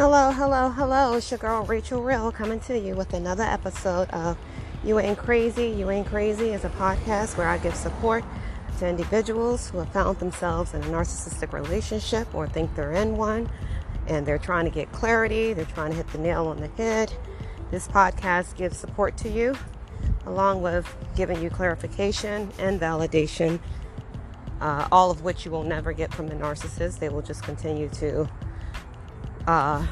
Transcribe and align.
Hello, 0.00 0.30
hello, 0.30 0.70
hello. 0.70 1.12
It's 1.12 1.30
your 1.30 1.36
girl 1.36 1.62
Rachel 1.66 2.02
Real 2.02 2.32
coming 2.32 2.58
to 2.60 2.78
you 2.78 2.94
with 2.94 3.12
another 3.12 3.42
episode 3.42 4.08
of 4.12 4.38
You 4.82 4.98
Ain't 4.98 5.18
Crazy, 5.18 5.66
You 5.66 5.90
Ain't 5.90 6.06
Crazy 6.06 6.54
is 6.54 6.64
a 6.64 6.70
podcast 6.70 7.36
where 7.36 7.46
I 7.46 7.58
give 7.58 7.74
support 7.74 8.24
to 8.78 8.88
individuals 8.88 9.68
who 9.68 9.76
have 9.76 9.92
found 9.92 10.18
themselves 10.18 10.72
in 10.72 10.80
a 10.80 10.86
narcissistic 10.86 11.52
relationship 11.52 12.34
or 12.34 12.48
think 12.48 12.74
they're 12.74 12.92
in 12.94 13.18
one 13.18 13.50
and 14.06 14.24
they're 14.24 14.38
trying 14.38 14.64
to 14.64 14.70
get 14.70 14.90
clarity, 14.90 15.52
they're 15.52 15.66
trying 15.66 15.90
to 15.90 15.98
hit 15.98 16.08
the 16.12 16.18
nail 16.18 16.46
on 16.46 16.60
the 16.60 16.68
head. 16.82 17.12
This 17.70 17.86
podcast 17.86 18.56
gives 18.56 18.78
support 18.78 19.18
to 19.18 19.28
you 19.28 19.54
along 20.24 20.62
with 20.62 20.88
giving 21.14 21.42
you 21.42 21.50
clarification 21.50 22.50
and 22.58 22.80
validation, 22.80 23.60
uh, 24.62 24.88
all 24.90 25.10
of 25.10 25.20
which 25.20 25.44
you 25.44 25.50
will 25.50 25.64
never 25.64 25.92
get 25.92 26.14
from 26.14 26.26
the 26.26 26.36
narcissist. 26.36 27.00
They 27.00 27.10
will 27.10 27.20
just 27.20 27.42
continue 27.42 27.90
to 27.90 28.26
uh, 29.46 29.86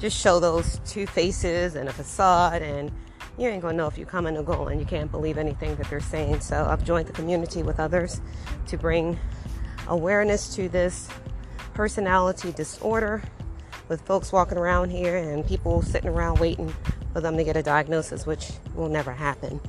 just 0.00 0.18
show 0.18 0.40
those 0.40 0.80
two 0.86 1.06
faces 1.06 1.76
and 1.76 1.88
a 1.88 1.92
facade 1.92 2.62
and 2.62 2.90
you 3.38 3.46
ain't 3.46 3.62
gonna 3.62 3.76
know 3.76 3.86
if 3.86 3.96
you're 3.96 4.06
coming 4.06 4.36
or 4.36 4.42
going. 4.42 4.78
You 4.78 4.86
can't 4.86 5.10
believe 5.10 5.38
anything 5.38 5.76
that 5.76 5.88
they're 5.88 6.00
saying. 6.00 6.40
So 6.40 6.66
I've 6.68 6.84
joined 6.84 7.06
the 7.06 7.12
community 7.12 7.62
with 7.62 7.78
others 7.78 8.20
to 8.66 8.76
bring 8.76 9.18
awareness 9.88 10.54
to 10.56 10.68
this 10.68 11.08
personality 11.74 12.52
disorder 12.52 13.22
with 13.88 14.00
folks 14.02 14.32
walking 14.32 14.58
around 14.58 14.90
here 14.90 15.16
and 15.16 15.46
people 15.46 15.82
sitting 15.82 16.10
around 16.10 16.38
waiting 16.38 16.74
for 17.12 17.20
them 17.20 17.36
to 17.36 17.44
get 17.44 17.56
a 17.56 17.62
diagnosis, 17.62 18.26
which 18.26 18.52
will 18.74 18.88
never 18.88 19.12
happen. 19.12 19.60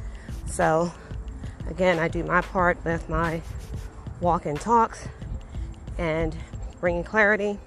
So, 0.46 0.92
again, 1.68 1.98
I 1.98 2.08
do 2.08 2.24
my 2.24 2.42
part 2.42 2.84
with 2.86 3.08
my 3.10 3.42
walk 4.20 4.46
and 4.46 4.60
talks 4.60 5.08
and 5.98 6.36
bringing 6.80 7.04
clarity 7.04 7.58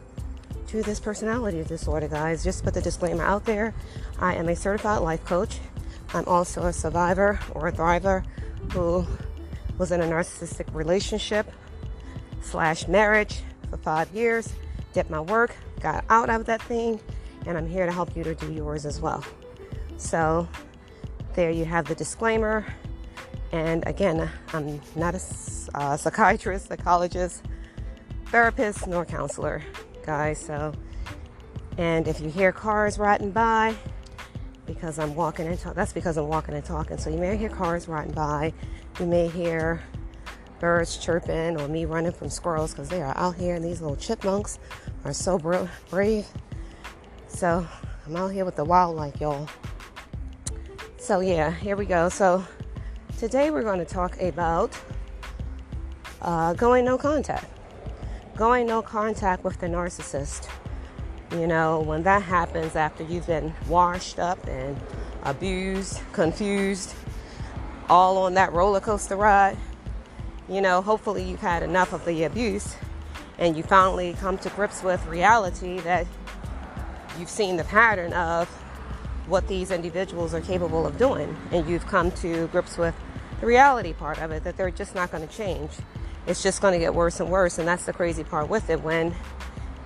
to 0.69 0.83
this 0.83 1.01
personality 1.01 1.63
disorder, 1.65 2.09
guys. 2.09 2.45
Just 2.45 2.65
put 2.65 2.75
the 2.75 2.81
disclaimer 2.81 3.25
out 3.25 3.45
there. 3.45 3.75
I 4.19 4.35
am 4.35 4.49
a 4.49 4.57
certified 4.57 5.03
life 5.03 5.25
coach. 5.25 5.59
I'm 6.13 6.25
also 6.27 6.63
a 6.63 6.73
survivor 6.73 7.39
or 7.53 7.69
a 7.69 7.73
thriver 7.73 8.25
who 8.73 9.07
was 9.79 9.93
in 9.93 10.01
a 10.01 10.05
narcissistic 10.05 10.73
relationship 10.75 11.51
slash 12.41 12.87
marriage 12.87 13.43
for 13.71 13.77
five 13.79 14.11
years, 14.13 14.53
did 14.93 15.11
my 15.11 15.21
work, 15.21 15.57
got 15.81 16.05
out 16.09 16.31
of 16.31 16.47
that 16.47 16.63
thing, 16.63 17.01
and 17.47 17.59
I'm 17.59 17.67
here 17.67 17.87
to 17.87 17.93
help 17.93 18.17
you 18.17 18.23
to 18.25 18.35
do 18.35 18.53
yours 18.53 18.87
as 18.87 19.01
well. 19.01 19.25
So, 19.97 20.49
there 21.35 21.51
you 21.51 21.65
have 21.65 21.87
the 21.87 21.95
disclaimer. 21.95 22.65
And 23.53 23.87
again, 23.87 24.29
I'm 24.53 24.81
not 24.95 25.15
a 25.15 25.21
uh, 25.75 25.97
psychiatrist, 25.97 26.69
psychologist, 26.69 27.43
therapist, 28.27 28.87
nor 28.87 29.05
counselor, 29.05 29.63
guys. 30.05 30.39
So, 30.39 30.73
and 31.79 32.07
if 32.07 32.21
you 32.21 32.29
hear 32.29 32.53
cars 32.53 32.99
riding 32.99 33.31
by, 33.31 33.75
because 34.67 34.99
I'm 34.99 35.15
walking 35.15 35.47
and 35.47 35.59
talking, 35.59 35.77
that's 35.77 35.93
because 35.93 36.17
I'm 36.17 36.29
walking 36.29 36.55
and 36.55 36.65
talking. 36.65 36.99
So 36.99 37.11
you 37.11 37.19
may 37.19 37.37
hear 37.37 37.49
cars 37.49 37.89
riding 37.89 38.13
by, 38.13 38.53
you 39.01 39.07
may 39.07 39.29
hear 39.29 39.83
birds 40.61 40.97
chirping, 40.97 41.61
or 41.61 41.69
me 41.69 41.85
running 41.85 42.13
from 42.13 42.31
squirrels 42.31 42.73
because 42.73 42.89
they 42.89 43.03
are 43.03 43.17
out 43.17 43.35
here, 43.37 43.55
and 43.55 43.65
these 43.65 43.81
little 43.81 43.97
chipmunks 43.97 44.59
are 45.05 45.13
so 45.13 45.39
brave. 45.91 46.27
So 47.29 47.67
I'm 48.07 48.17
out 48.17 48.29
here 48.29 48.45
with 48.45 48.57
the 48.57 48.65
wildlife, 48.65 49.21
y'all. 49.21 49.49
So, 50.97 51.21
yeah, 51.21 51.51
here 51.51 51.77
we 51.77 51.85
go. 51.85 52.09
So, 52.09 52.47
today 53.19 53.51
we're 53.51 53.63
going 53.63 53.79
to 53.79 53.85
talk 53.85 54.19
about 54.23 54.79
uh, 56.23 56.55
going 56.55 56.85
no 56.85 56.97
contact. 56.97 57.54
Going 58.37 58.67
no 58.67 58.83
contact 58.83 59.45
with 59.45 59.61
the 59.61 59.69
narcissist. 59.69 60.49
You 61.31 61.47
know, 61.47 61.81
when 61.81 62.03
that 62.03 62.23
happens 62.23 62.75
after 62.75 63.05
you've 63.05 63.29
been 63.29 63.55
washed 63.69 64.19
up 64.19 64.45
and 64.49 64.77
abused, 65.23 66.01
confused, 66.13 66.95
all 67.89 68.19
on 68.19 68.35
that 68.35 68.53
roller 68.53 68.81
coaster 68.81 69.15
ride, 69.15 69.57
you 70.49 70.61
know, 70.61 70.83
hopefully 70.83 71.23
you've 71.23 71.41
had 71.41 71.63
enough 71.63 71.93
of 71.93 72.05
the 72.05 72.25
abuse 72.25 72.75
and 73.39 73.57
you 73.57 73.63
finally 73.63 74.15
come 74.15 74.37
to 74.39 74.51
grips 74.51 74.83
with 74.83 75.05
reality 75.07 75.79
that 75.81 76.05
you've 77.21 77.31
seen 77.31 77.57
the 77.57 77.65
pattern 77.65 78.13
of 78.15 78.49
what 79.29 79.47
these 79.47 79.71
individuals 79.71 80.35
are 80.35 80.41
capable 80.41 80.89
of 80.89 80.99
doing. 80.99 81.37
And 81.53 81.69
you've 81.69 81.87
come 81.87 82.11
to 82.13 82.49
grips 82.49 82.79
with 82.79 82.97
the 83.41 83.47
reality 83.47 83.93
part 83.93 84.21
of 84.21 84.33
it 84.33 84.43
that 84.43 84.57
they're 84.57 84.73
just 84.73 84.97
not 84.97 85.13
going 85.13 85.27
to 85.27 85.33
change. 85.33 85.71
It's 86.27 86.43
just 86.43 86.63
going 86.63 86.73
to 86.73 86.79
get 86.79 86.95
worse 86.95 87.21
and 87.21 87.31
worse. 87.31 87.59
And 87.59 87.69
that's 87.69 87.85
the 87.85 87.93
crazy 87.93 88.25
part 88.25 88.49
with 88.49 88.71
it 88.71 88.83
when 88.83 89.15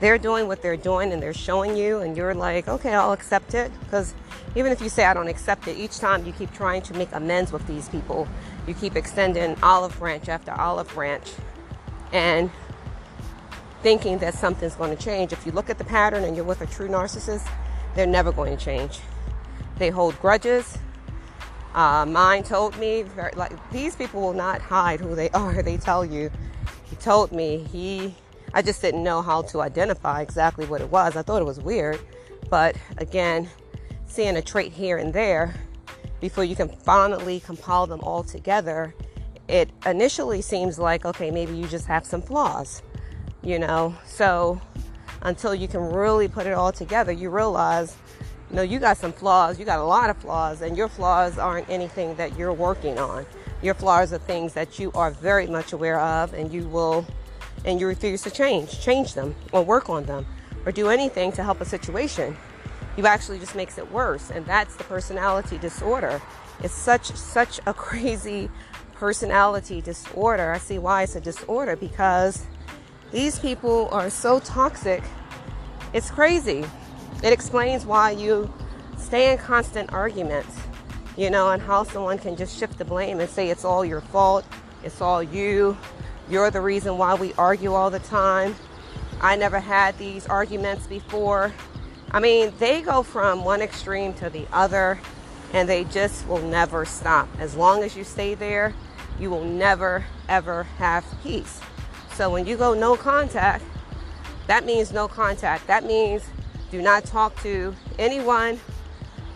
they're 0.00 0.18
doing 0.18 0.46
what 0.46 0.62
they're 0.62 0.76
doing 0.76 1.12
and 1.12 1.20
they're 1.20 1.34
showing 1.34 1.76
you, 1.76 1.98
and 1.98 2.16
you're 2.16 2.34
like, 2.34 2.68
okay, 2.68 2.94
I'll 2.94 3.12
accept 3.12 3.54
it. 3.54 3.72
Because 3.80 4.14
even 4.54 4.70
if 4.70 4.80
you 4.80 4.88
say, 4.88 5.04
I 5.04 5.14
don't 5.14 5.28
accept 5.28 5.66
it, 5.66 5.76
each 5.76 5.98
time 5.98 6.24
you 6.24 6.32
keep 6.32 6.52
trying 6.52 6.82
to 6.82 6.94
make 6.94 7.08
amends 7.12 7.52
with 7.52 7.66
these 7.66 7.88
people, 7.88 8.28
you 8.66 8.74
keep 8.74 8.94
extending 8.94 9.56
olive 9.62 9.98
branch 9.98 10.28
after 10.28 10.52
olive 10.52 10.88
branch 10.94 11.32
and 12.12 12.50
thinking 13.82 14.18
that 14.18 14.34
something's 14.34 14.74
going 14.74 14.96
to 14.96 15.02
change. 15.02 15.32
If 15.32 15.44
you 15.44 15.52
look 15.52 15.68
at 15.68 15.78
the 15.78 15.84
pattern 15.84 16.24
and 16.24 16.36
you're 16.36 16.44
with 16.44 16.60
a 16.60 16.66
true 16.66 16.88
narcissist, 16.88 17.48
they're 17.94 18.06
never 18.06 18.30
going 18.32 18.56
to 18.56 18.64
change. 18.64 19.00
They 19.78 19.90
hold 19.90 20.20
grudges. 20.20 20.78
Uh, 21.78 22.04
mine 22.04 22.42
told 22.42 22.76
me, 22.78 23.04
like 23.36 23.52
these 23.70 23.94
people 23.94 24.20
will 24.20 24.32
not 24.32 24.60
hide 24.60 24.98
who 24.98 25.14
they 25.14 25.30
are. 25.44 25.62
They 25.62 25.76
tell 25.76 26.04
you. 26.04 26.28
He 26.90 26.96
told 26.96 27.30
me 27.30 27.58
he. 27.70 28.16
I 28.52 28.62
just 28.62 28.82
didn't 28.82 29.04
know 29.04 29.22
how 29.22 29.42
to 29.42 29.60
identify 29.60 30.20
exactly 30.20 30.66
what 30.66 30.80
it 30.80 30.90
was. 30.90 31.14
I 31.14 31.22
thought 31.22 31.40
it 31.40 31.44
was 31.44 31.60
weird, 31.60 32.00
but 32.50 32.74
again, 32.96 33.48
seeing 34.06 34.36
a 34.36 34.42
trait 34.42 34.72
here 34.72 34.98
and 34.98 35.12
there 35.14 35.54
before 36.20 36.42
you 36.42 36.56
can 36.56 36.68
finally 36.68 37.38
compile 37.38 37.86
them 37.86 38.00
all 38.00 38.24
together, 38.24 38.92
it 39.46 39.70
initially 39.86 40.42
seems 40.42 40.80
like 40.80 41.04
okay, 41.04 41.30
maybe 41.30 41.56
you 41.56 41.68
just 41.68 41.86
have 41.86 42.04
some 42.04 42.22
flaws, 42.22 42.82
you 43.40 43.60
know. 43.60 43.94
So 44.04 44.60
until 45.22 45.54
you 45.54 45.68
can 45.68 45.92
really 45.92 46.26
put 46.26 46.48
it 46.48 46.54
all 46.54 46.72
together, 46.72 47.12
you 47.12 47.30
realize 47.30 47.96
no, 48.50 48.62
you 48.62 48.78
got 48.78 48.96
some 48.96 49.12
flaws. 49.12 49.58
You 49.58 49.64
got 49.64 49.78
a 49.78 49.84
lot 49.84 50.08
of 50.08 50.16
flaws, 50.16 50.62
and 50.62 50.76
your 50.76 50.88
flaws 50.88 51.38
aren't 51.38 51.68
anything 51.68 52.14
that 52.16 52.38
you're 52.38 52.52
working 52.52 52.98
on. 52.98 53.26
Your 53.62 53.74
flaws 53.74 54.12
are 54.12 54.18
things 54.18 54.54
that 54.54 54.78
you 54.78 54.90
are 54.92 55.10
very 55.10 55.46
much 55.46 55.72
aware 55.72 56.00
of, 56.00 56.32
and 56.32 56.52
you 56.52 56.66
will, 56.68 57.06
and 57.64 57.80
you 57.80 57.86
refuse 57.86 58.22
to 58.22 58.30
change, 58.30 58.80
change 58.80 59.14
them, 59.14 59.34
or 59.52 59.62
work 59.62 59.90
on 59.90 60.04
them, 60.04 60.26
or 60.64 60.72
do 60.72 60.88
anything 60.88 61.30
to 61.32 61.42
help 61.42 61.60
a 61.60 61.64
situation. 61.64 62.36
You 62.96 63.06
actually 63.06 63.38
just 63.38 63.54
makes 63.54 63.76
it 63.76 63.92
worse, 63.92 64.30
and 64.30 64.46
that's 64.46 64.76
the 64.76 64.84
personality 64.84 65.58
disorder. 65.58 66.22
It's 66.62 66.74
such 66.74 67.06
such 67.12 67.60
a 67.66 67.74
crazy 67.74 68.48
personality 68.94 69.80
disorder. 69.80 70.52
I 70.52 70.58
see 70.58 70.78
why 70.78 71.02
it's 71.02 71.16
a 71.16 71.20
disorder 71.20 71.76
because 71.76 72.46
these 73.12 73.38
people 73.38 73.88
are 73.92 74.10
so 74.10 74.40
toxic. 74.40 75.02
It's 75.92 76.10
crazy. 76.10 76.64
It 77.22 77.32
explains 77.32 77.84
why 77.84 78.12
you 78.12 78.52
stay 78.96 79.32
in 79.32 79.38
constant 79.38 79.92
arguments, 79.92 80.56
you 81.16 81.30
know, 81.30 81.50
and 81.50 81.60
how 81.60 81.82
someone 81.82 82.18
can 82.18 82.36
just 82.36 82.56
shift 82.56 82.78
the 82.78 82.84
blame 82.84 83.18
and 83.18 83.28
say 83.28 83.50
it's 83.50 83.64
all 83.64 83.84
your 83.84 84.00
fault, 84.00 84.44
it's 84.84 85.00
all 85.00 85.22
you, 85.22 85.76
you're 86.30 86.50
the 86.50 86.60
reason 86.60 86.96
why 86.96 87.14
we 87.14 87.32
argue 87.34 87.72
all 87.72 87.90
the 87.90 87.98
time. 87.98 88.54
I 89.20 89.34
never 89.34 89.58
had 89.58 89.98
these 89.98 90.26
arguments 90.26 90.86
before. 90.86 91.52
I 92.12 92.20
mean, 92.20 92.52
they 92.58 92.82
go 92.82 93.02
from 93.02 93.44
one 93.44 93.62
extreme 93.62 94.14
to 94.14 94.30
the 94.30 94.46
other 94.52 95.00
and 95.52 95.68
they 95.68 95.84
just 95.84 96.26
will 96.28 96.42
never 96.42 96.84
stop. 96.84 97.28
As 97.40 97.56
long 97.56 97.82
as 97.82 97.96
you 97.96 98.04
stay 98.04 98.34
there, 98.34 98.74
you 99.18 99.30
will 99.30 99.44
never 99.44 100.04
ever 100.28 100.64
have 100.78 101.04
peace. 101.22 101.60
So 102.14 102.30
when 102.30 102.46
you 102.46 102.56
go 102.56 102.74
no 102.74 102.96
contact, 102.96 103.64
that 104.46 104.64
means 104.64 104.92
no 104.92 105.08
contact. 105.08 105.66
That 105.66 105.84
means 105.84 106.24
do 106.70 106.82
not 106.82 107.04
talk 107.04 107.40
to 107.42 107.74
anyone 107.98 108.60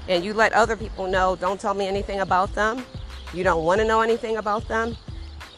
and 0.08 0.24
you 0.24 0.34
let 0.34 0.52
other 0.52 0.76
people 0.76 1.06
know. 1.06 1.36
Don't 1.36 1.60
tell 1.60 1.74
me 1.74 1.86
anything 1.86 2.20
about 2.20 2.54
them. 2.54 2.84
You 3.32 3.44
don't 3.44 3.64
want 3.64 3.80
to 3.80 3.86
know 3.86 4.00
anything 4.00 4.36
about 4.36 4.68
them 4.68 4.96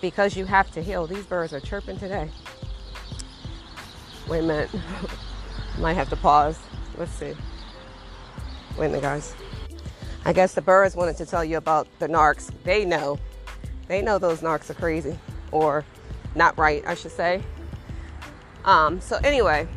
because 0.00 0.36
you 0.36 0.44
have 0.44 0.70
to 0.72 0.82
heal. 0.82 1.06
These 1.06 1.24
birds 1.24 1.52
are 1.52 1.60
chirping 1.60 1.98
today. 1.98 2.30
Wait 4.28 4.40
a 4.40 4.42
minute. 4.42 4.70
Might 5.78 5.94
have 5.94 6.08
to 6.10 6.16
pause. 6.16 6.58
Let's 6.96 7.12
see. 7.12 7.34
Wait 8.78 8.86
a 8.86 8.88
minute 8.88 9.02
guys. 9.02 9.34
I 10.24 10.32
guess 10.32 10.54
the 10.54 10.62
birds 10.62 10.94
wanted 10.96 11.16
to 11.18 11.26
tell 11.26 11.44
you 11.44 11.56
about 11.56 11.88
the 11.98 12.06
narcs. 12.06 12.50
They 12.62 12.84
know. 12.84 13.18
They 13.88 14.00
know 14.00 14.18
those 14.18 14.40
narcs 14.40 14.70
are 14.70 14.74
crazy 14.74 15.18
or 15.52 15.84
not 16.34 16.58
right 16.58 16.82
i 16.86 16.94
should 16.94 17.12
say. 17.12 17.42
Um, 18.64 19.00
so 19.00 19.18
anyway 19.22 19.68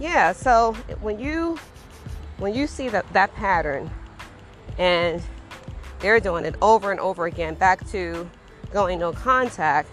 yeah, 0.00 0.32
so 0.32 0.72
when 1.00 1.18
you 1.18 1.58
when 2.38 2.54
you 2.54 2.66
see 2.66 2.88
that 2.88 3.10
that 3.12 3.32
pattern 3.34 3.90
and 4.78 5.22
they're 6.00 6.20
doing 6.20 6.44
it 6.44 6.56
over 6.60 6.90
and 6.90 7.00
over 7.00 7.26
again 7.26 7.54
back 7.54 7.88
to 7.90 8.28
going 8.72 8.98
no 8.98 9.12
contact, 9.12 9.88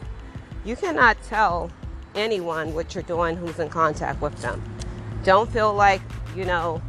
you 0.65 0.75
cannot 0.75 1.21
tell 1.23 1.71
anyone 2.15 2.73
what 2.73 2.93
you're 2.93 3.03
doing 3.03 3.37
who's 3.37 3.59
in 3.59 3.69
contact 3.69 4.21
with 4.21 4.35
them. 4.41 4.61
Don't 5.23 5.49
feel 5.51 5.73
like, 5.73 6.01
you 6.35 6.45
know, 6.45 6.81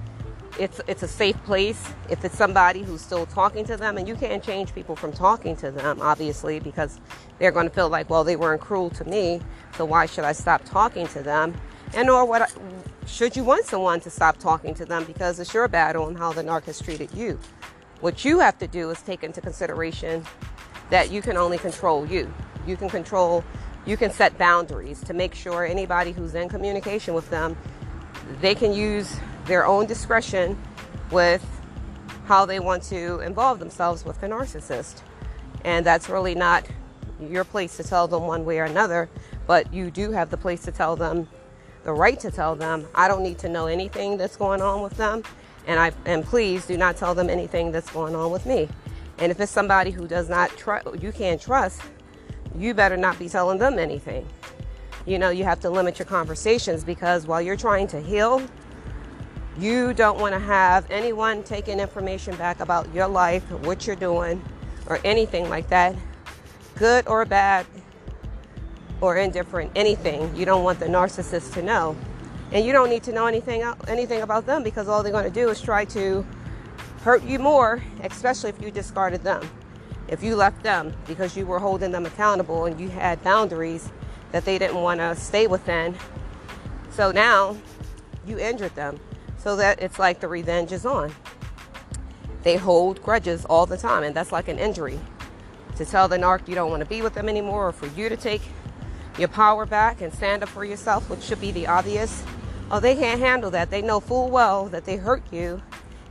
it's 0.59 0.81
it's 0.87 1.03
a 1.03 1.09
safe 1.09 1.37
place 1.45 1.93
if 2.11 2.25
it's 2.25 2.37
somebody 2.37 2.83
who's 2.83 3.01
still 3.01 3.25
talking 3.27 3.65
to 3.65 3.77
them 3.77 3.97
and 3.97 4.07
you 4.07 4.15
can't 4.15 4.43
change 4.43 4.75
people 4.75 4.95
from 4.95 5.11
talking 5.11 5.57
to 5.57 5.71
them 5.71 5.99
obviously 6.03 6.61
because 6.61 7.01
they're 7.39 7.51
going 7.51 7.67
to 7.67 7.75
feel 7.75 7.89
like 7.89 8.11
well 8.11 8.23
they 8.23 8.37
weren't 8.37 8.61
cruel 8.61 8.91
to 8.91 9.03
me 9.07 9.41
so 9.79 9.85
why 9.87 10.05
should 10.05 10.25
I 10.25 10.33
stop 10.33 10.63
talking 10.67 11.07
to 11.09 11.23
them 11.23 11.55
and 11.95 12.09
or 12.09 12.25
what 12.25 12.53
should 13.07 13.37
you 13.37 13.45
want 13.45 13.65
someone 13.65 14.01
to 14.01 14.11
stop 14.11 14.37
talking 14.39 14.75
to 14.75 14.85
them 14.85 15.05
because 15.05 15.39
it's 15.41 15.53
your 15.53 15.69
battle 15.69 16.09
and 16.09 16.17
how 16.17 16.33
the 16.33 16.43
narc 16.43 16.65
has 16.65 16.81
treated 16.81 17.13
you 17.15 17.39
what 18.01 18.25
you 18.25 18.39
have 18.39 18.59
to 18.59 18.67
do 18.67 18.91
is 18.91 19.01
take 19.03 19.23
into 19.23 19.41
consideration 19.41 20.25
that 20.91 21.11
you 21.11 21.23
can 21.23 21.37
only 21.37 21.59
control 21.59 22.07
you 22.07 22.33
you 22.67 22.77
can 22.77 22.89
control 22.89 23.45
you 23.85 23.97
can 23.97 24.11
set 24.11 24.37
boundaries 24.39 25.01
to 25.03 25.13
make 25.13 25.35
sure 25.35 25.65
anybody 25.65 26.13
who's 26.13 26.35
in 26.35 26.49
communication 26.49 27.15
with 27.15 27.29
them 27.31 27.57
they 28.41 28.55
can 28.55 28.73
use 28.73 29.17
their 29.47 29.67
own 29.67 29.87
discretion 29.87 30.57
with 31.11 31.45
how 32.27 32.47
they 32.47 32.61
want 32.61 32.83
to 32.85 33.21
involve 33.21 33.59
themselves 33.59 34.05
with 34.05 34.21
the 34.21 34.27
narcissist. 34.27 35.03
And 35.65 35.85
that's 35.85 36.09
really 36.09 36.35
not 36.35 36.67
your 37.21 37.45
place 37.45 37.77
to 37.77 37.85
tell 37.85 38.09
them 38.09 38.27
one 38.27 38.45
way 38.45 38.59
or 38.59 38.65
another, 38.65 39.09
but 39.47 39.73
you 39.73 39.91
do 39.91 40.13
have 40.13 40.31
the 40.31 40.37
place 40.37 40.63
to 40.63 40.73
tell 40.73 40.97
them, 40.97 41.29
the 41.85 41.93
right 41.93 42.19
to 42.21 42.31
tell 42.31 42.55
them, 42.55 42.87
I 42.95 43.09
don't 43.09 43.23
need 43.23 43.39
to 43.41 43.49
know 43.49 43.67
anything 43.67 44.17
that's 44.17 44.37
going 44.37 44.63
on 44.63 44.83
with 44.83 44.97
them. 44.97 45.23
And 45.67 45.79
I 45.79 45.93
and 46.07 46.25
please 46.25 46.67
do 46.67 46.77
not 46.77 46.97
tell 46.97 47.15
them 47.15 47.31
anything 47.31 47.71
that's 47.73 47.91
going 47.91 48.15
on 48.15 48.31
with 48.31 48.47
me. 48.47 48.69
And 49.19 49.31
if 49.31 49.41
it's 49.41 49.53
somebody 49.53 49.91
who 49.91 50.09
does 50.09 50.29
not 50.29 50.51
trust, 50.57 50.89
you 51.01 51.13
can't 51.13 51.41
trust, 51.41 51.81
you 52.57 52.75
better 52.75 52.97
not 52.97 53.19
be 53.19 53.29
telling 53.29 53.59
them 53.59 53.79
anything. 53.79 54.27
You 55.07 55.19
know, 55.19 55.31
you 55.31 55.45
have 55.45 55.61
to 55.61 55.71
limit 55.71 55.99
your 55.99 56.07
conversations 56.07 56.83
because 56.85 57.27
while 57.27 57.41
you're 57.41 57.57
trying 57.57 57.87
to 57.89 58.01
heal 58.01 58.43
you 59.59 59.93
don't 59.93 60.19
want 60.19 60.33
to 60.33 60.39
have 60.39 60.91
anyone 60.91 61.43
taking 61.43 61.79
information 61.79 62.35
back 62.37 62.61
about 62.61 62.93
your 62.95 63.07
life, 63.07 63.49
what 63.65 63.87
you're 63.87 63.97
doing, 63.97 64.43
or 64.87 64.99
anything 65.05 65.49
like 65.49 65.69
that, 65.69 65.95
good 66.77 67.07
or 67.07 67.25
bad 67.25 67.67
or 69.03 69.17
indifferent, 69.17 69.71
anything. 69.77 70.35
You 70.35 70.47
don't 70.47 70.65
want 70.65 70.79
the 70.79 70.87
narcissist 70.87 71.53
to 71.55 71.63
know. 71.63 71.95
And 72.53 72.65
you 72.65 72.73
don't 72.73 72.89
need 72.89 73.03
to 73.03 73.13
know 73.13 73.27
anything 73.27 73.63
anything 73.89 74.23
about 74.23 74.47
them 74.47 74.63
because 74.63 74.89
all 74.89 75.03
they're 75.03 75.13
going 75.13 75.25
to 75.25 75.31
do 75.31 75.51
is 75.51 75.61
try 75.61 75.85
to 75.87 76.25
hurt 77.03 77.23
you 77.25 77.39
more, 77.39 77.83
especially 78.03 78.51
if 78.51 78.63
you 78.63 78.71
discarded 78.71 79.23
them. 79.23 79.43
If 80.09 80.23
you 80.23 80.37
left 80.37 80.63
them 80.63 80.95
because 81.07 81.37
you 81.37 81.45
were 81.47 81.59
holding 81.59 81.91
them 81.91 82.07
accountable 82.07 82.67
and 82.67 82.79
you 82.79 82.89
had 82.89 83.23
boundaries 83.25 83.91
that 84.31 84.45
they 84.45 84.59
didn't 84.59 84.77
want 84.77 85.01
to 85.01 85.17
stay 85.17 85.47
within. 85.47 85.97
So 86.91 87.11
now 87.11 87.57
you 88.27 88.39
injured 88.39 88.75
them 88.77 89.01
so 89.37 89.57
that 89.57 89.83
it's 89.83 89.99
like 89.99 90.21
the 90.21 90.29
revenge 90.29 90.71
is 90.71 90.87
on. 90.87 91.13
They 92.45 92.57
hold 92.57 93.03
grudges 93.03 93.45
all 93.47 93.67
the 93.67 93.77
time, 93.77 94.03
and 94.03 94.15
that's 94.15 94.33
like 94.33 94.49
an 94.49 94.59
injury. 94.59 95.01
To 95.77 95.85
tell 95.85 96.07
the 96.09 96.19
narc 96.19 96.49
you 96.49 96.55
don't 96.55 96.71
want 96.71 96.83
to 96.83 96.89
be 96.89 97.03
with 97.03 97.15
them 97.15 97.29
anymore, 97.29 97.69
or 97.69 97.73
for 97.73 97.87
you 97.99 98.09
to 98.09 98.17
take 98.17 98.43
your 99.19 99.29
power 99.29 99.67
back 99.67 100.01
and 100.01 100.13
stand 100.13 100.43
up 100.43 100.49
for 100.49 100.65
yourself, 100.65 101.09
which 101.11 101.23
should 101.23 101.41
be 101.41 101.53
the 101.53 101.67
obvious. 101.67 102.25
Oh, 102.71 102.81
they 102.81 102.95
can't 102.95 103.21
handle 103.21 103.51
that. 103.51 103.71
They 103.71 103.83
know 103.83 104.01
full 104.01 104.31
well 104.31 104.67
that 104.67 104.85
they 104.85 104.97
hurt 104.97 105.23
you, 105.31 105.63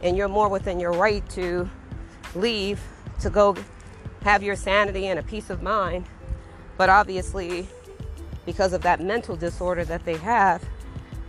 and 0.02 0.16
you're 0.16 0.28
more 0.28 0.50
within 0.50 0.80
your 0.80 0.92
right 0.92 1.28
to 1.32 1.70
leave 2.36 2.82
to 3.22 3.30
go 3.30 3.56
have 4.24 4.44
your 4.44 4.56
sanity 4.56 5.08
and 5.08 5.20
a 5.20 5.24
peace 5.24 5.50
of 5.50 5.62
mind. 5.64 6.06
But 6.78 6.90
obviously, 6.90 7.68
because 8.46 8.74
of 8.74 8.82
that 8.84 9.02
mental 9.02 9.36
disorder 9.36 9.86
that 9.86 10.06
they 10.06 10.18
have, 10.18 10.64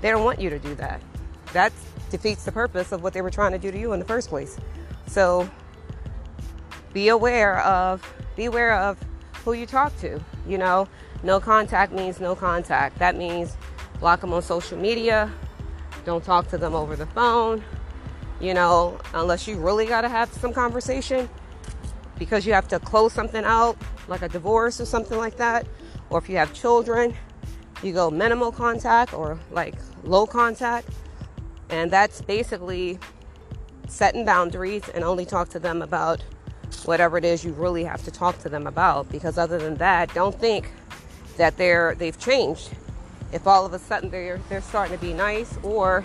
they 0.00 0.10
don't 0.10 0.24
want 0.24 0.40
you 0.40 0.50
to 0.50 0.58
do 0.58 0.74
that. 0.76 1.00
That 1.52 1.72
defeats 2.10 2.44
the 2.44 2.52
purpose 2.52 2.92
of 2.92 3.02
what 3.02 3.12
they 3.12 3.22
were 3.22 3.30
trying 3.30 3.52
to 3.52 3.58
do 3.58 3.70
to 3.70 3.78
you 3.78 3.92
in 3.92 3.98
the 3.98 4.04
first 4.04 4.28
place. 4.28 4.58
So 5.06 5.48
be 6.92 7.08
aware 7.08 7.60
of 7.60 8.06
be 8.36 8.44
aware 8.46 8.74
of 8.74 8.98
who 9.44 9.52
you 9.52 9.66
talk 9.66 9.96
to. 10.00 10.20
You 10.46 10.58
know, 10.58 10.88
no 11.22 11.38
contact 11.40 11.92
means 11.92 12.20
no 12.20 12.34
contact. 12.34 12.98
That 12.98 13.16
means 13.16 13.56
block 14.00 14.20
them 14.20 14.32
on 14.32 14.42
social 14.42 14.78
media. 14.78 15.30
Don't 16.04 16.24
talk 16.24 16.48
to 16.48 16.58
them 16.58 16.74
over 16.74 16.96
the 16.96 17.06
phone. 17.06 17.62
You 18.40 18.54
know, 18.54 18.98
unless 19.14 19.46
you 19.46 19.56
really 19.56 19.86
got 19.86 20.00
to 20.00 20.08
have 20.08 20.32
some 20.32 20.52
conversation 20.52 21.28
because 22.18 22.44
you 22.44 22.52
have 22.52 22.66
to 22.68 22.80
close 22.80 23.12
something 23.12 23.44
out, 23.44 23.76
like 24.08 24.22
a 24.22 24.28
divorce 24.28 24.80
or 24.80 24.84
something 24.84 25.16
like 25.16 25.36
that. 25.36 25.66
Or 26.10 26.18
if 26.18 26.28
you 26.28 26.36
have 26.36 26.52
children, 26.52 27.14
you 27.82 27.92
go 27.92 28.10
minimal 28.10 28.50
contact 28.50 29.14
or 29.14 29.38
like 29.52 29.74
low 30.02 30.26
contact. 30.26 30.88
And 31.70 31.90
that's 31.90 32.20
basically 32.20 32.98
setting 33.88 34.24
boundaries 34.24 34.88
and 34.88 35.04
only 35.04 35.24
talk 35.24 35.48
to 35.50 35.58
them 35.58 35.82
about 35.82 36.20
whatever 36.84 37.16
it 37.18 37.24
is 37.24 37.44
you 37.44 37.52
really 37.52 37.84
have 37.84 38.02
to 38.04 38.10
talk 38.10 38.38
to 38.40 38.48
them 38.48 38.66
about. 38.66 39.08
Because 39.10 39.38
other 39.38 39.58
than 39.58 39.76
that, 39.76 40.12
don't 40.14 40.38
think 40.38 40.72
that 41.36 41.56
they're 41.56 41.94
they've 41.94 42.18
changed. 42.18 42.70
If 43.32 43.46
all 43.46 43.64
of 43.64 43.72
a 43.72 43.78
sudden 43.78 44.10
they're 44.10 44.38
they're 44.48 44.60
starting 44.60 44.96
to 44.96 45.00
be 45.00 45.12
nice 45.12 45.56
or 45.62 46.04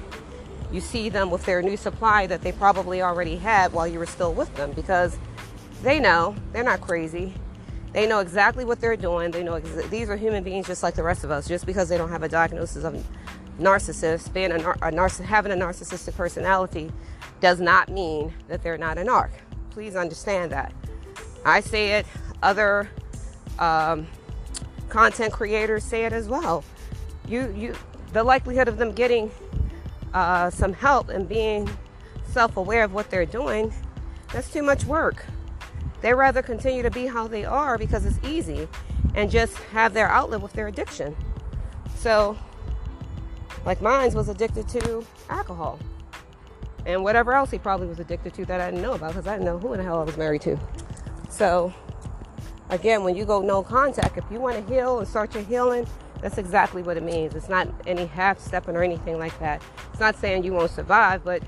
you 0.71 0.81
see 0.81 1.09
them 1.09 1.29
with 1.29 1.45
their 1.45 1.61
new 1.61 1.77
supply 1.77 2.27
that 2.27 2.41
they 2.41 2.51
probably 2.51 3.01
already 3.01 3.37
had 3.37 3.71
while 3.71 3.87
you 3.87 3.99
were 3.99 4.05
still 4.05 4.33
with 4.33 4.53
them 4.55 4.71
because 4.71 5.17
they 5.81 5.99
know 5.99 6.35
they're 6.51 6.63
not 6.63 6.81
crazy. 6.81 7.33
They 7.93 8.07
know 8.07 8.19
exactly 8.19 8.65
what 8.65 8.81
they're 8.81 8.97
doing. 8.97 9.31
They 9.31 9.43
know 9.43 9.55
ex- 9.55 9.87
these 9.89 10.09
are 10.09 10.17
human 10.17 10.43
beings 10.43 10.67
just 10.67 10.83
like 10.83 10.95
the 10.95 11.03
rest 11.03 11.23
of 11.23 11.31
us. 11.31 11.47
Just 11.47 11.65
because 11.65 11.89
they 11.89 11.97
don't 11.97 12.09
have 12.09 12.23
a 12.23 12.29
diagnosis 12.29 12.83
of 12.83 13.01
narcissist, 13.59 14.33
being 14.33 14.51
a, 14.51 14.57
nar- 14.57 14.77
a 14.81 14.91
narciss- 14.91 15.25
having 15.25 15.51
a 15.51 15.55
narcissistic 15.55 16.15
personality 16.15 16.91
does 17.39 17.59
not 17.59 17.89
mean 17.89 18.33
that 18.49 18.61
they're 18.61 18.77
not 18.77 18.97
a 18.97 19.01
narc. 19.01 19.29
Please 19.71 19.95
understand 19.95 20.51
that. 20.51 20.73
I 21.45 21.61
say 21.61 21.93
it, 21.93 22.05
other 22.43 22.89
um, 23.57 24.07
content 24.89 25.33
creators 25.33 25.83
say 25.83 26.05
it 26.05 26.13
as 26.13 26.27
well. 26.27 26.63
You, 27.27 27.53
you, 27.55 27.75
the 28.13 28.23
likelihood 28.23 28.67
of 28.67 28.77
them 28.77 28.91
getting 28.93 29.31
uh, 30.13 30.49
some 30.49 30.73
help 30.73 31.09
and 31.09 31.27
being 31.27 31.69
self-aware 32.25 32.83
of 32.83 32.93
what 32.93 33.09
they're 33.09 33.25
doing, 33.25 33.73
that's 34.31 34.51
too 34.51 34.63
much 34.63 34.85
work. 34.85 35.25
They 36.01 36.13
rather 36.13 36.41
continue 36.41 36.83
to 36.83 36.91
be 36.91 37.07
how 37.07 37.27
they 37.27 37.43
are 37.45 37.77
because 37.77 38.05
it's 38.05 38.19
easy 38.23 38.67
and 39.15 39.31
just 39.31 39.57
have 39.71 39.93
their 39.93 40.09
outlet 40.09 40.41
with 40.41 40.53
their 40.53 40.67
addiction. 40.67 41.15
So 41.95 42.37
like 43.65 43.81
mine 43.81 44.13
was 44.13 44.29
addicted 44.29 44.67
to 44.69 45.05
alcohol 45.29 45.79
and 46.85 47.03
whatever 47.03 47.33
else 47.33 47.51
he 47.51 47.59
probably 47.59 47.87
was 47.87 47.99
addicted 47.99 48.33
to 48.35 48.45
that 48.45 48.61
I 48.61 48.71
didn't 48.71 48.81
know 48.81 48.93
about 48.93 49.09
because 49.09 49.27
I 49.27 49.33
didn't 49.33 49.45
know 49.45 49.59
who 49.59 49.73
in 49.73 49.79
the 49.79 49.83
hell 49.83 49.99
I 49.99 50.03
was 50.03 50.17
married 50.17 50.41
to. 50.43 50.57
So, 51.29 51.73
again, 52.69 53.03
when 53.03 53.15
you 53.15 53.25
go 53.25 53.41
no 53.41 53.63
contact, 53.63 54.17
if 54.17 54.23
you 54.31 54.39
want 54.39 54.55
to 54.55 54.73
heal 54.73 54.99
and 54.99 55.07
start 55.07 55.33
your 55.33 55.43
healing, 55.43 55.87
that's 56.21 56.37
exactly 56.37 56.81
what 56.81 56.97
it 56.97 57.03
means. 57.03 57.35
It's 57.35 57.49
not 57.49 57.67
any 57.85 58.05
half 58.05 58.39
stepping 58.39 58.75
or 58.75 58.83
anything 58.83 59.19
like 59.19 59.37
that. 59.39 59.61
It's 59.91 59.99
not 59.99 60.15
saying 60.15 60.43
you 60.43 60.53
won't 60.53 60.71
survive, 60.71 61.23
but 61.23 61.43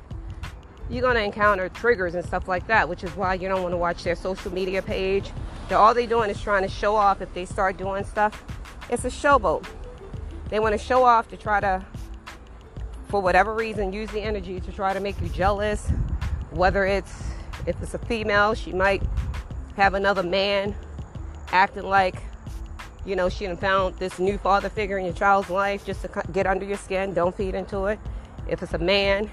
you're 0.89 1.01
going 1.01 1.15
to 1.15 1.23
encounter 1.23 1.69
triggers 1.69 2.15
and 2.15 2.25
stuff 2.25 2.47
like 2.47 2.67
that, 2.67 2.88
which 2.88 3.03
is 3.03 3.11
why 3.15 3.33
you 3.35 3.47
don't 3.47 3.61
want 3.61 3.73
to 3.73 3.77
watch 3.77 4.03
their 4.03 4.15
social 4.15 4.53
media 4.53 4.81
page. 4.81 5.31
They're, 5.67 5.77
all 5.77 5.93
they're 5.93 6.07
doing 6.07 6.29
is 6.29 6.41
trying 6.41 6.63
to 6.63 6.69
show 6.69 6.95
off 6.95 7.21
if 7.21 7.33
they 7.33 7.45
start 7.45 7.77
doing 7.77 8.03
stuff. 8.03 8.43
It's 8.89 9.05
a 9.05 9.09
showboat. 9.09 9.65
They 10.49 10.59
want 10.59 10.73
to 10.73 10.83
show 10.83 11.03
off 11.03 11.27
to 11.29 11.38
try 11.38 11.59
to 11.59 11.85
for 13.09 13.21
whatever 13.21 13.55
reason, 13.55 13.91
use 13.91 14.09
the 14.11 14.21
energy 14.21 14.59
to 14.59 14.71
try 14.71 14.93
to 14.93 14.99
make 14.99 15.19
you 15.19 15.29
jealous. 15.29 15.89
Whether 16.51 16.85
it's 16.85 17.23
if 17.65 17.81
it's 17.81 17.93
a 17.93 17.97
female, 17.97 18.53
she 18.53 18.71
might 18.71 19.03
have 19.75 19.95
another 19.95 20.23
man 20.23 20.75
acting 21.51 21.84
like, 21.84 22.22
you 23.06 23.15
know, 23.15 23.29
she 23.29 23.48
found 23.56 23.96
this 23.96 24.20
new 24.20 24.38
father 24.38 24.70
figure 24.70 24.98
in 24.98 25.06
your 25.06 25.13
child's 25.13 25.50
life 25.50 25.86
just 25.86 26.01
to 26.01 26.24
get 26.32 26.46
under 26.46 26.65
your 26.65 26.77
skin. 26.77 27.13
Don't 27.13 27.36
feed 27.36 27.56
into 27.56 27.86
it. 27.86 28.00
If 28.48 28.62
it's 28.62 28.74
a 28.74 28.77
man, 28.77 29.29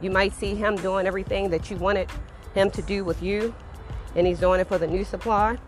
you 0.00 0.10
might 0.10 0.32
see 0.32 0.54
him 0.54 0.76
doing 0.76 1.06
everything 1.06 1.50
that 1.50 1.70
you 1.70 1.76
wanted 1.76 2.10
him 2.54 2.70
to 2.72 2.82
do 2.82 3.04
with 3.04 3.22
you, 3.22 3.54
and 4.14 4.26
he's 4.26 4.40
doing 4.40 4.60
it 4.60 4.68
for 4.68 4.78
the 4.78 4.86
new 4.86 5.04
supply. 5.04 5.58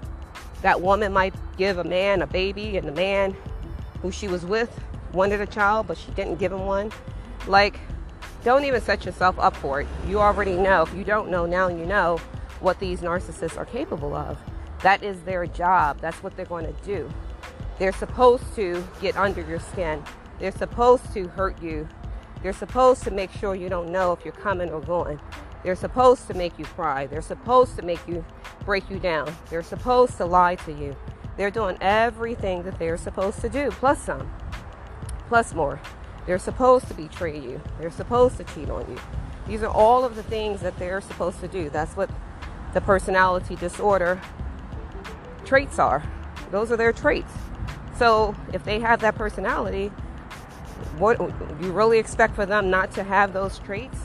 That 0.63 0.81
woman 0.81 1.13
might 1.13 1.35
give 1.57 1.79
a 1.79 1.85
man 1.85 2.23
a 2.23 2.27
baby, 2.27 2.77
and 2.77 2.87
the 2.87 2.93
man 2.93 3.37
who 4.03 4.11
she 4.11 4.29
was 4.29 4.45
with 4.45 4.71
wanted 5.13 5.41
a 5.41 5.47
child, 5.47 5.87
but 5.87 5.99
she 5.99 6.11
didn't 6.13 6.39
give 6.39 6.53
him 6.53 6.67
one. 6.67 6.93
Like, 7.47 7.81
don't 8.45 8.65
even 8.65 8.81
set 8.81 9.05
yourself 9.05 9.39
up 9.39 9.57
for 9.57 9.81
it. 9.81 9.89
You 10.07 10.21
already 10.21 10.57
know. 10.57 10.83
If 10.83 10.95
you 10.95 11.05
don't 11.05 11.31
know, 11.31 11.47
now 11.47 11.69
you 11.69 11.85
know 11.87 12.19
what 12.61 12.79
these 12.79 13.01
narcissists 13.01 13.57
are 13.57 13.65
capable 13.65 14.15
of. 14.15 14.39
That 14.83 15.03
is 15.03 15.21
their 15.23 15.47
job. 15.47 16.01
That's 16.01 16.23
what 16.23 16.37
they're 16.37 16.47
going 16.47 16.67
to 16.67 16.85
do. 16.85 17.11
They're 17.79 17.93
supposed 17.93 18.55
to 18.57 18.87
get 19.01 19.17
under 19.17 19.43
your 19.43 19.61
skin. 19.61 20.03
They're 20.39 20.53
supposed 20.53 21.13
to 21.15 21.29
hurt 21.29 21.63
you. 21.63 21.89
They're 22.43 22.53
supposed 22.53 23.03
to 23.05 23.11
make 23.11 23.31
sure 23.31 23.55
you 23.55 23.69
don't 23.69 23.91
know 23.91 24.13
if 24.13 24.25
you're 24.25 24.33
coming 24.33 24.71
or 24.71 24.81
going. 24.81 25.21
They're 25.63 25.77
supposed 25.77 26.27
to 26.29 26.35
make 26.35 26.59
you 26.59 26.65
cry. 26.65 27.07
They're 27.07 27.21
supposed 27.21 27.77
to 27.77 27.83
make 27.83 28.07
you 28.09 28.25
break 28.65 28.89
you 28.89 28.99
down. 28.99 29.35
They're 29.51 29.63
supposed 29.63 30.17
to 30.17 30.25
lie 30.25 30.55
to 30.57 30.73
you. 30.73 30.97
They're 31.37 31.51
doing 31.51 31.77
everything 31.81 32.63
that 32.63 32.79
they're 32.79 32.97
supposed 32.97 33.41
to 33.43 33.49
do, 33.49 33.71
plus 33.71 34.03
some, 34.03 34.31
plus 35.29 35.55
more. 35.55 35.81
They're 36.27 36.39
supposed 36.39 36.89
to 36.89 36.95
betray 36.95 37.39
you. 37.39 37.61
They're 37.79 37.91
supposed 37.91 38.37
to 38.39 38.45
cheat 38.45 38.71
on 38.71 38.91
you. 38.91 38.99
These 39.47 39.63
are 39.63 39.71
all 39.71 40.05
of 40.05 40.17
the 40.17 40.23
things 40.23 40.61
that 40.61 40.79
they're 40.79 41.01
supposed 41.01 41.41
to 41.41 41.49
do. 41.49 41.71
That's 41.71 41.97
what 41.97 42.11
the 42.73 42.81
personality 42.81 43.57
disorder 43.57 44.21
traits 45.45 45.79
are. 45.79 46.03
Those 46.51 46.73
are 46.73 46.77
their 46.77 46.93
traits. 46.93 47.33
So 47.99 48.35
if 48.53 48.65
they 48.65 48.81
have 48.81 49.01
that 49.01 49.15
personality, 49.15 49.89
what 50.99 51.19
you 51.61 51.73
really 51.73 51.99
expect 51.99 52.35
for 52.35 52.47
them 52.47 52.71
not 52.71 52.93
to 52.93 53.03
have 53.03 53.33
those 53.33 53.59
traits? 53.59 53.99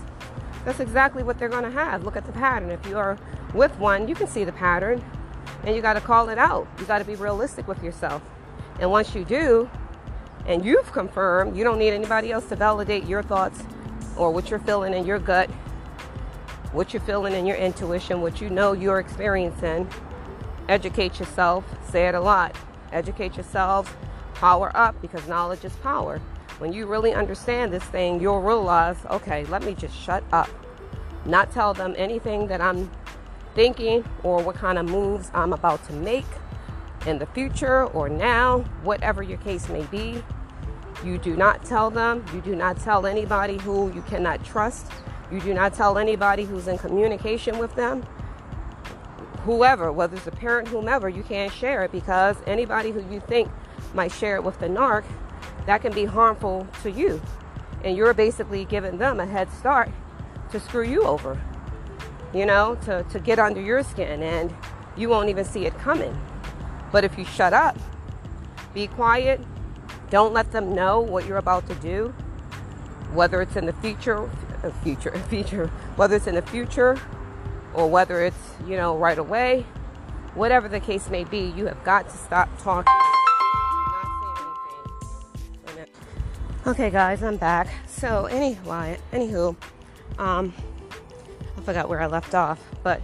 That's 0.66 0.80
exactly 0.80 1.24
what 1.24 1.38
they're 1.38 1.50
going 1.50 1.64
to 1.64 1.72
have. 1.72 2.04
Look 2.04 2.18
at 2.18 2.26
the 2.26 2.32
pattern. 2.32 2.72
If 2.72 2.86
you 2.88 2.98
are 2.98 3.18
with 3.54 3.78
one, 3.78 4.08
you 4.08 4.16
can 4.16 4.28
see 4.28 4.44
the 4.44 4.52
pattern 4.52 5.04
and 5.64 5.76
you 5.76 5.82
got 5.82 5.94
to 5.94 6.02
call 6.02 6.30
it 6.30 6.38
out. 6.38 6.68
You 6.80 6.86
got 6.86 7.00
to 7.00 7.06
be 7.06 7.16
realistic 7.16 7.68
with 7.68 7.84
yourself. 7.84 8.22
And 8.80 8.92
once 8.92 9.16
you 9.16 9.24
do, 9.24 9.70
and 10.46 10.64
you've 10.64 10.92
confirmed, 10.92 11.58
you 11.58 11.64
don't 11.64 11.80
need 11.80 11.92
anybody 11.92 12.32
else 12.32 12.46
to 12.50 12.56
validate 12.56 13.06
your 13.06 13.24
thoughts 13.24 13.64
or 14.16 14.32
what 14.32 14.50
you're 14.50 14.60
feeling 14.60 14.94
in 14.94 15.06
your 15.06 15.20
gut, 15.20 15.50
what 16.72 16.94
you're 16.94 17.02
feeling 17.02 17.34
in 17.34 17.46
your 17.46 17.58
intuition, 17.58 18.22
what 18.22 18.42
you 18.42 18.50
know 18.50 18.74
you're 18.74 19.00
experiencing. 19.00 19.90
Educate 20.68 21.20
yourself. 21.20 21.64
Say 21.90 22.08
it 22.08 22.16
a 22.16 22.20
lot. 22.20 22.56
Educate 22.92 23.38
yourself. 23.38 23.96
Power 24.34 24.72
up 24.76 25.00
because 25.02 25.28
knowledge 25.28 25.64
is 25.64 25.76
power. 25.78 26.20
When 26.58 26.74
you 26.74 26.88
really 26.88 27.14
understand 27.14 27.72
this 27.72 27.84
thing, 27.84 28.20
you'll 28.20 28.42
realize 28.42 28.98
okay, 29.10 29.46
let 29.46 29.64
me 29.64 29.74
just 29.74 29.96
shut 29.96 30.24
up. 30.32 30.50
Not 31.26 31.52
tell 31.52 31.74
them 31.74 31.94
anything 31.98 32.48
that 32.48 32.62
I'm 32.62 32.90
thinking 33.54 34.04
or 34.24 34.42
what 34.44 34.56
kind 34.56 34.78
of 34.78 34.86
moves 34.86 35.32
I'm 35.34 35.54
about 35.54 35.84
to 35.88 35.94
make 35.94 36.26
in 37.06 37.20
the 37.20 37.26
future 37.28 37.86
or 37.86 38.10
now, 38.10 38.60
whatever 38.84 39.22
your 39.22 39.38
case 39.40 39.70
may 39.70 39.84
be. 39.84 40.24
You 41.04 41.18
do 41.18 41.36
not 41.36 41.64
tell 41.64 41.90
them. 41.90 42.26
You 42.34 42.42
do 42.42 42.56
not 42.56 42.80
tell 42.80 43.06
anybody 43.06 43.58
who 43.58 43.94
you 43.94 44.02
cannot 44.04 44.44
trust. 44.44 44.92
You 45.32 45.40
do 45.40 45.54
not 45.54 45.74
tell 45.74 45.98
anybody 45.98 46.44
who's 46.44 46.68
in 46.68 46.78
communication 46.78 47.58
with 47.58 47.76
them. 47.76 48.06
Whoever, 49.46 49.92
whether 49.92 50.18
it's 50.18 50.26
a 50.26 50.32
parent, 50.32 50.70
whomever, 50.70 51.08
you 51.08 51.22
can't 51.22 51.54
share 51.54 51.84
it 51.84 51.92
because 51.92 52.36
anybody 52.48 52.90
who 52.90 53.08
you 53.14 53.20
think 53.20 53.52
might 53.94 54.12
share 54.12 54.38
it 54.38 54.44
with 54.44 54.60
the 54.60 54.66
narc, 54.66 55.04
that 55.68 55.84
can 55.84 55.94
be 55.94 56.06
harmful 56.06 56.68
to 56.82 56.90
you. 56.90 57.22
And 57.84 57.96
you're 57.96 58.16
basically 58.16 58.66
giving 58.66 58.98
them 58.98 59.20
a 59.20 59.26
head 59.28 59.52
start 59.52 59.92
to 60.50 60.60
screw 60.60 60.84
you 60.84 61.04
over, 61.04 61.40
you 62.34 62.48
know, 62.48 62.74
to, 62.86 63.04
to 63.04 63.20
get 63.20 63.38
under 63.38 63.62
your 63.62 63.84
skin, 63.84 64.24
and 64.24 64.52
you 64.98 65.10
won't 65.10 65.30
even 65.30 65.46
see 65.46 65.68
it 65.68 65.78
coming. 65.78 66.20
But 66.92 67.04
if 67.04 67.16
you 67.16 67.24
shut 67.24 67.54
up, 67.54 67.78
be 68.74 68.88
quiet, 68.88 69.40
don't 70.10 70.34
let 70.34 70.52
them 70.54 70.74
know 70.74 71.02
what 71.02 71.28
you're 71.28 71.38
about 71.38 71.68
to 71.68 71.76
do, 71.76 72.16
whether 73.14 73.44
it's 73.44 73.56
in 73.56 73.68
the 73.68 73.74
future, 73.74 74.28
uh, 74.64 74.72
future, 74.84 75.16
future, 75.30 75.68
whether 75.98 76.16
it's 76.16 76.26
in 76.26 76.34
the 76.34 76.42
future 76.42 77.00
or 77.76 77.88
whether 77.88 78.22
it's, 78.22 78.38
you 78.66 78.78
know, 78.78 78.98
right 78.98 79.18
away, 79.18 79.66
whatever 80.34 80.68
the 80.68 80.80
case 80.80 81.10
may 81.10 81.24
be, 81.26 81.54
you 81.56 81.66
have 81.66 81.84
got 81.84 82.10
to 82.10 82.18
stop 82.18 82.50
talking. 82.60 82.94
Okay, 86.66 86.90
guys, 86.90 87.22
I'm 87.22 87.38
back. 87.38 87.68
So, 87.88 88.26
anyway, 88.26 88.98
anywho, 89.12 89.56
um, 90.18 90.54
I 91.58 91.62
forgot 91.62 91.88
where 91.88 92.02
I 92.02 92.08
left 92.08 92.34
off, 92.34 92.60
but 92.82 93.02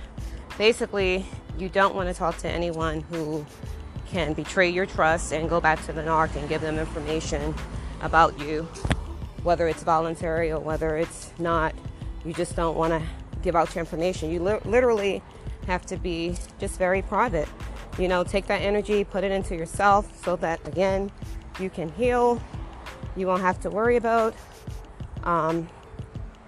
basically, 0.58 1.25
you 1.60 1.70
don't 1.70 1.94
want 1.94 2.10
to 2.10 2.13
talk 2.13 2.38
to 2.40 2.50
anyone 2.50 3.01
who 3.01 3.46
can 4.08 4.34
betray 4.34 4.70
your 4.70 4.86
trust 4.86 5.32
and 5.32 5.48
go 5.48 5.62
back 5.62 5.86
to 5.86 5.94
the 5.94 6.01
narc 6.01 6.36
and 6.36 6.50
give 6.50 6.62
them 6.62 6.80
information 6.80 7.54
about 8.01 8.40
you, 8.40 8.63
whether 9.44 9.68
it's 9.68 9.84
voluntary 9.84 10.51
or 10.51 10.60
whether 10.60 10.98
it's 10.98 11.32
not. 11.38 11.75
You 12.25 12.34
just 12.34 12.56
don't 12.56 12.75
want 12.75 12.94
to 12.94 13.21
give 13.42 13.56
out 13.56 13.74
your 13.76 13.82
information. 13.82 14.32
You 14.32 14.42
li- 14.42 14.60
literally 14.66 15.22
have 15.68 15.86
to 15.88 15.98
be 15.98 16.36
just 16.60 16.78
very 16.78 17.02
private. 17.02 17.48
You 18.00 18.08
know, 18.08 18.24
take 18.24 18.48
that 18.48 18.62
energy, 18.62 19.04
put 19.04 19.24
it 19.24 19.32
into 19.32 19.56
yourself 19.56 20.24
so 20.24 20.36
that, 20.38 20.66
again, 20.68 21.12
you 21.60 21.70
can 21.70 21.90
heal. 21.90 22.42
You 23.16 23.28
won't 23.28 23.42
have 23.42 23.60
to 23.62 23.70
worry 23.70 23.98
about 23.98 24.34
um, 25.24 25.68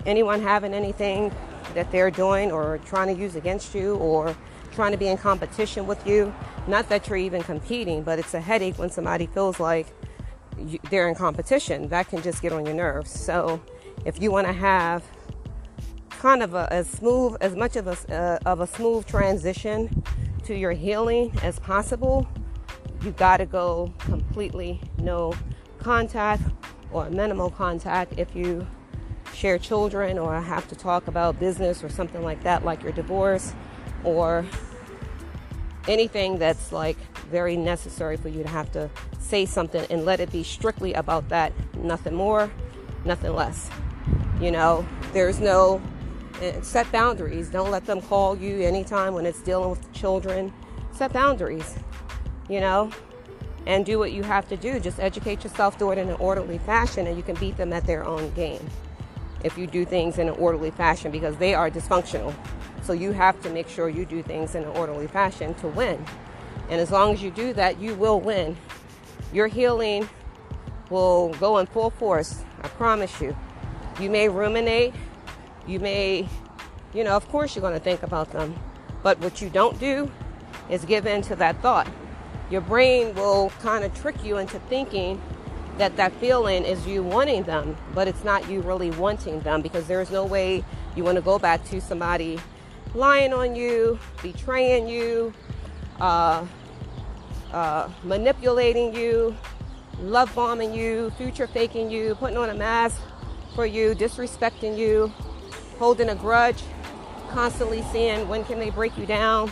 anyone 0.05 0.41
having 0.41 0.73
anything 0.73 1.31
that 1.73 1.91
they're 1.91 2.11
doing 2.11 2.51
or 2.51 2.79
trying 2.85 3.13
to 3.13 3.21
use 3.21 3.35
against 3.35 3.75
you 3.75 3.95
or 3.95 4.35
trying 4.71 4.91
to 4.91 4.97
be 4.97 5.07
in 5.07 5.17
competition 5.17 5.85
with 5.85 6.05
you. 6.07 6.33
Not 6.67 6.89
that 6.89 7.07
you're 7.07 7.17
even 7.17 7.43
competing, 7.43 8.03
but 8.03 8.19
it's 8.19 8.33
a 8.33 8.41
headache 8.41 8.79
when 8.79 8.89
somebody 8.89 9.27
feels 9.27 9.59
like 9.59 9.87
you, 10.57 10.79
they're 10.89 11.09
in 11.09 11.15
competition. 11.15 11.89
That 11.89 12.07
can 12.07 12.21
just 12.21 12.41
get 12.41 12.53
on 12.53 12.65
your 12.65 12.75
nerves. 12.75 13.11
So 13.11 13.61
if 14.05 14.21
you 14.21 14.31
want 14.31 14.47
to 14.47 14.53
have 14.53 15.03
kind 16.23 16.41
of 16.41 16.53
a, 16.53 16.71
as 16.71 16.87
smooth, 16.89 17.35
as 17.41 17.53
much 17.53 17.75
of 17.75 17.85
a, 17.85 18.15
uh, 18.15 18.39
of 18.49 18.61
a 18.61 18.65
smooth 18.65 19.05
transition 19.05 20.01
to 20.41 20.55
your 20.55 20.71
healing 20.71 21.37
as 21.43 21.59
possible, 21.59 22.25
you 23.01 23.11
got 23.11 23.37
to 23.37 23.45
go 23.45 23.93
completely 23.99 24.79
no 24.99 25.33
contact 25.79 26.41
or 26.93 27.09
minimal 27.09 27.49
contact 27.49 28.13
if 28.17 28.33
you 28.33 28.65
share 29.33 29.57
children 29.57 30.17
or 30.17 30.39
have 30.39 30.65
to 30.65 30.75
talk 30.75 31.07
about 31.07 31.37
business 31.41 31.83
or 31.83 31.89
something 31.89 32.23
like 32.23 32.41
that, 32.41 32.63
like 32.63 32.81
your 32.83 32.93
divorce 32.93 33.53
or 34.05 34.45
anything 35.89 36.37
that's 36.37 36.71
like 36.71 36.95
very 37.29 37.57
necessary 37.57 38.15
for 38.15 38.29
you 38.29 38.43
to 38.43 38.49
have 38.49 38.71
to 38.71 38.89
say 39.19 39.45
something 39.45 39.85
and 39.89 40.05
let 40.05 40.21
it 40.21 40.31
be 40.31 40.41
strictly 40.41 40.93
about 40.93 41.27
that, 41.27 41.51
nothing 41.75 42.15
more, 42.15 42.49
nothing 43.03 43.33
less. 43.33 43.69
You 44.39 44.51
know, 44.51 44.85
there's 45.11 45.41
no 45.41 45.81
set 46.61 46.91
boundaries. 46.91 47.49
Don't 47.49 47.71
let 47.71 47.85
them 47.85 48.01
call 48.01 48.37
you 48.37 48.61
anytime 48.61 49.13
when 49.13 49.25
it's 49.25 49.41
dealing 49.41 49.69
with 49.69 49.91
children. 49.93 50.53
Set 50.91 51.11
boundaries, 51.13 51.75
you 52.49 52.59
know, 52.59 52.91
and 53.65 53.85
do 53.85 53.97
what 53.99 54.11
you 54.11 54.23
have 54.23 54.47
to 54.49 54.57
do. 54.57 54.79
Just 54.79 54.99
educate 54.99 55.43
yourself, 55.43 55.77
do 55.77 55.91
it 55.91 55.97
in 55.97 56.09
an 56.09 56.15
orderly 56.15 56.57
fashion, 56.59 57.07
and 57.07 57.17
you 57.17 57.23
can 57.23 57.35
beat 57.35 57.57
them 57.57 57.73
at 57.73 57.85
their 57.85 58.03
own 58.03 58.31
game 58.33 58.69
if 59.43 59.57
you 59.57 59.67
do 59.67 59.85
things 59.85 60.17
in 60.17 60.27
an 60.27 60.35
orderly 60.35 60.71
fashion 60.71 61.11
because 61.11 61.35
they 61.37 61.53
are 61.53 61.69
dysfunctional. 61.69 62.33
So 62.81 62.93
you 62.93 63.11
have 63.11 63.41
to 63.41 63.49
make 63.49 63.67
sure 63.67 63.89
you 63.89 64.05
do 64.05 64.21
things 64.21 64.55
in 64.55 64.63
an 64.63 64.69
orderly 64.69 65.07
fashion 65.07 65.53
to 65.55 65.67
win. 65.67 66.05
And 66.69 66.79
as 66.79 66.91
long 66.91 67.13
as 67.13 67.21
you 67.21 67.31
do 67.31 67.53
that, 67.53 67.79
you 67.79 67.95
will 67.95 68.19
win. 68.19 68.55
Your 69.33 69.47
healing 69.47 70.09
will 70.89 71.29
go 71.39 71.57
in 71.57 71.65
full 71.65 71.89
force. 71.91 72.43
I 72.61 72.67
promise 72.69 73.21
you. 73.21 73.35
You 73.99 74.09
may 74.09 74.29
ruminate. 74.29 74.93
You 75.67 75.79
may, 75.79 76.27
you 76.93 77.03
know, 77.03 77.15
of 77.15 77.27
course 77.29 77.55
you're 77.55 77.61
going 77.61 77.73
to 77.73 77.79
think 77.79 78.03
about 78.03 78.31
them. 78.31 78.55
But 79.01 79.19
what 79.19 79.41
you 79.41 79.49
don't 79.49 79.79
do 79.79 80.11
is 80.69 80.85
give 80.85 81.05
in 81.05 81.21
to 81.23 81.35
that 81.37 81.61
thought. 81.61 81.87
Your 82.49 82.61
brain 82.61 83.15
will 83.15 83.49
kind 83.61 83.83
of 83.83 83.93
trick 83.93 84.23
you 84.23 84.37
into 84.37 84.59
thinking 84.59 85.21
that 85.77 85.95
that 85.97 86.13
feeling 86.13 86.63
is 86.63 86.85
you 86.85 87.01
wanting 87.01 87.43
them, 87.43 87.75
but 87.95 88.07
it's 88.07 88.23
not 88.23 88.49
you 88.49 88.61
really 88.61 88.91
wanting 88.91 89.39
them 89.41 89.61
because 89.61 89.87
there's 89.87 90.11
no 90.11 90.23
way 90.23 90.63
you 90.95 91.03
want 91.03 91.15
to 91.15 91.21
go 91.21 91.39
back 91.39 91.63
to 91.65 91.81
somebody 91.81 92.39
lying 92.93 93.33
on 93.33 93.55
you, 93.55 93.97
betraying 94.21 94.87
you, 94.87 95.33
uh, 95.99 96.45
uh, 97.51 97.89
manipulating 98.03 98.93
you, 98.93 99.35
love 99.99 100.33
bombing 100.35 100.73
you, 100.73 101.09
future 101.17 101.47
faking 101.47 101.89
you, 101.89 102.15
putting 102.15 102.37
on 102.37 102.49
a 102.49 102.53
mask 102.53 103.01
for 103.55 103.65
you, 103.65 103.95
disrespecting 103.95 104.77
you, 104.77 105.11
holding 105.83 106.07
a 106.07 106.15
grudge, 106.15 106.63
constantly 107.29 107.81
seeing 107.91 108.25
when 108.29 108.45
can 108.45 108.57
they 108.57 108.69
break 108.69 108.97
you 108.97 109.05
down. 109.05 109.51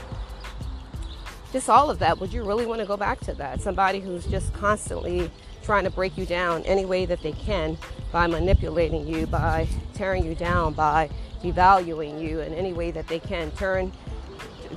Just 1.52 1.68
all 1.68 1.90
of 1.90 2.00
that. 2.00 2.22
Would 2.22 2.32
you 2.32 2.46
really 2.46 2.66
want 2.66 2.80
to 2.80 2.88
go 2.88 2.96
back 2.96 3.20
to 3.26 3.34
that? 3.34 3.60
Somebody 3.60 4.00
who's 4.00 4.26
just 4.26 4.54
constantly 4.54 5.30
trying 5.62 5.84
to 5.84 5.90
break 5.90 6.18
you 6.18 6.26
down 6.26 6.64
any 6.64 6.86
way 6.86 7.06
that 7.06 7.22
they 7.22 7.34
can 7.34 7.78
by 8.14 8.28
manipulating 8.28 9.06
you, 9.06 9.28
by 9.28 9.68
tearing 9.94 10.26
you 10.26 10.34
down, 10.34 10.72
by 10.72 11.10
devaluing 11.44 12.22
you 12.22 12.40
in 12.40 12.54
any 12.54 12.72
way 12.72 12.92
that 12.92 13.10
they 13.10 13.20
can. 13.20 13.52
Turn 13.52 13.92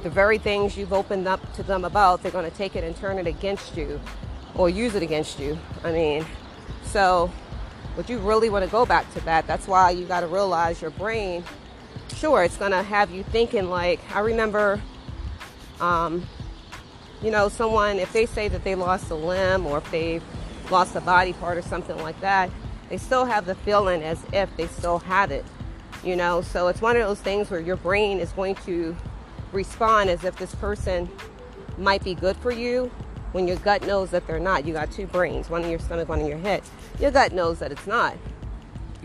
the 0.02 0.10
very 0.10 0.38
things 0.38 0.76
you've 0.76 0.92
opened 0.92 1.28
up 1.28 1.40
to 1.54 1.62
them 1.62 1.84
about, 1.84 2.20
they're 2.20 2.32
going 2.32 2.50
to 2.50 2.56
take 2.56 2.74
it 2.74 2.82
and 2.82 2.96
turn 2.96 3.16
it 3.16 3.28
against 3.28 3.76
you 3.76 4.00
or 4.56 4.68
use 4.68 4.96
it 4.96 5.04
against 5.04 5.38
you. 5.38 5.56
I 5.84 5.92
mean, 5.92 6.26
so 6.82 7.30
would 7.96 8.08
you 8.08 8.18
really 8.18 8.50
want 8.50 8.64
to 8.64 8.70
go 8.70 8.84
back 8.84 9.12
to 9.14 9.20
that? 9.22 9.46
That's 9.46 9.66
why 9.66 9.90
you 9.90 10.04
got 10.06 10.20
to 10.20 10.26
realize 10.26 10.80
your 10.82 10.90
brain, 10.90 11.44
sure, 12.16 12.44
it's 12.44 12.56
going 12.56 12.72
to 12.72 12.82
have 12.82 13.10
you 13.10 13.22
thinking 13.22 13.68
like, 13.68 14.00
I 14.14 14.20
remember, 14.20 14.80
um, 15.80 16.26
you 17.22 17.30
know, 17.30 17.48
someone, 17.48 17.98
if 17.98 18.12
they 18.12 18.26
say 18.26 18.48
that 18.48 18.64
they 18.64 18.74
lost 18.74 19.10
a 19.10 19.14
limb 19.14 19.66
or 19.66 19.78
if 19.78 19.90
they've 19.90 20.22
lost 20.70 20.96
a 20.96 21.00
body 21.00 21.32
part 21.34 21.56
or 21.56 21.62
something 21.62 21.96
like 21.98 22.20
that, 22.20 22.50
they 22.88 22.96
still 22.96 23.24
have 23.24 23.46
the 23.46 23.54
feeling 23.54 24.02
as 24.02 24.22
if 24.32 24.54
they 24.56 24.66
still 24.66 24.98
have 24.98 25.30
it 25.30 25.44
you 26.04 26.16
know 26.16 26.42
so 26.42 26.68
it's 26.68 26.82
one 26.82 26.96
of 26.96 27.06
those 27.06 27.20
things 27.20 27.50
where 27.50 27.60
your 27.60 27.76
brain 27.76 28.18
is 28.18 28.30
going 28.32 28.54
to 28.54 28.94
respond 29.52 30.10
as 30.10 30.24
if 30.24 30.36
this 30.36 30.54
person 30.56 31.08
might 31.78 32.04
be 32.04 32.14
good 32.14 32.36
for 32.36 32.52
you 32.52 32.90
when 33.34 33.46
your 33.46 33.56
gut 33.58 33.86
knows 33.86 34.10
that 34.10 34.26
they're 34.26 34.38
not 34.38 34.64
you 34.64 34.72
got 34.72 34.90
two 34.90 35.06
brains 35.06 35.50
one 35.50 35.62
in 35.62 35.70
your 35.70 35.78
stomach 35.78 36.08
one 36.08 36.20
in 36.20 36.26
your 36.26 36.38
head 36.38 36.62
your 36.98 37.10
gut 37.10 37.32
knows 37.32 37.58
that 37.58 37.70
it's 37.70 37.86
not 37.86 38.16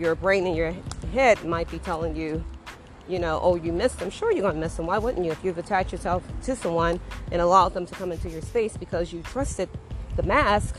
your 0.00 0.14
brain 0.14 0.46
in 0.46 0.56
your 0.56 0.74
head 1.12 1.44
might 1.44 1.70
be 1.70 1.78
telling 1.78 2.16
you, 2.16 2.42
you 3.06 3.18
know, 3.18 3.38
oh, 3.42 3.54
you 3.54 3.72
missed 3.72 3.98
them. 3.98 4.10
Sure, 4.10 4.32
you're 4.32 4.42
going 4.42 4.54
to 4.54 4.60
miss 4.60 4.74
them. 4.76 4.86
Why 4.86 4.98
wouldn't 4.98 5.24
you? 5.24 5.30
If 5.30 5.44
you've 5.44 5.58
attached 5.58 5.92
yourself 5.92 6.24
to 6.44 6.56
someone 6.56 6.98
and 7.30 7.42
allowed 7.42 7.74
them 7.74 7.86
to 7.86 7.94
come 7.94 8.10
into 8.10 8.30
your 8.30 8.42
space 8.42 8.76
because 8.76 9.12
you 9.12 9.22
trusted 9.22 9.68
the 10.16 10.22
mask, 10.22 10.76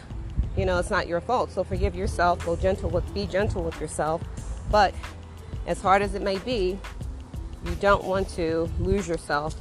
you 0.57 0.65
know, 0.65 0.79
it's 0.79 0.89
not 0.89 1.07
your 1.07 1.21
fault. 1.21 1.51
So 1.51 1.63
forgive 1.63 1.95
yourself. 1.95 2.43
Go 2.45 2.55
gentle 2.55 2.89
with, 2.89 3.13
be 3.13 3.27
gentle 3.27 3.63
with 3.63 3.79
yourself. 3.79 4.21
But 4.71 4.93
as 5.67 5.81
hard 5.81 6.01
as 6.01 6.15
it 6.15 6.21
may 6.21 6.39
be, 6.39 6.79
you 7.63 7.75
don't 7.75 8.03
want 8.03 8.27
to 8.29 8.69
lose 8.79 9.07
yourself 9.07 9.55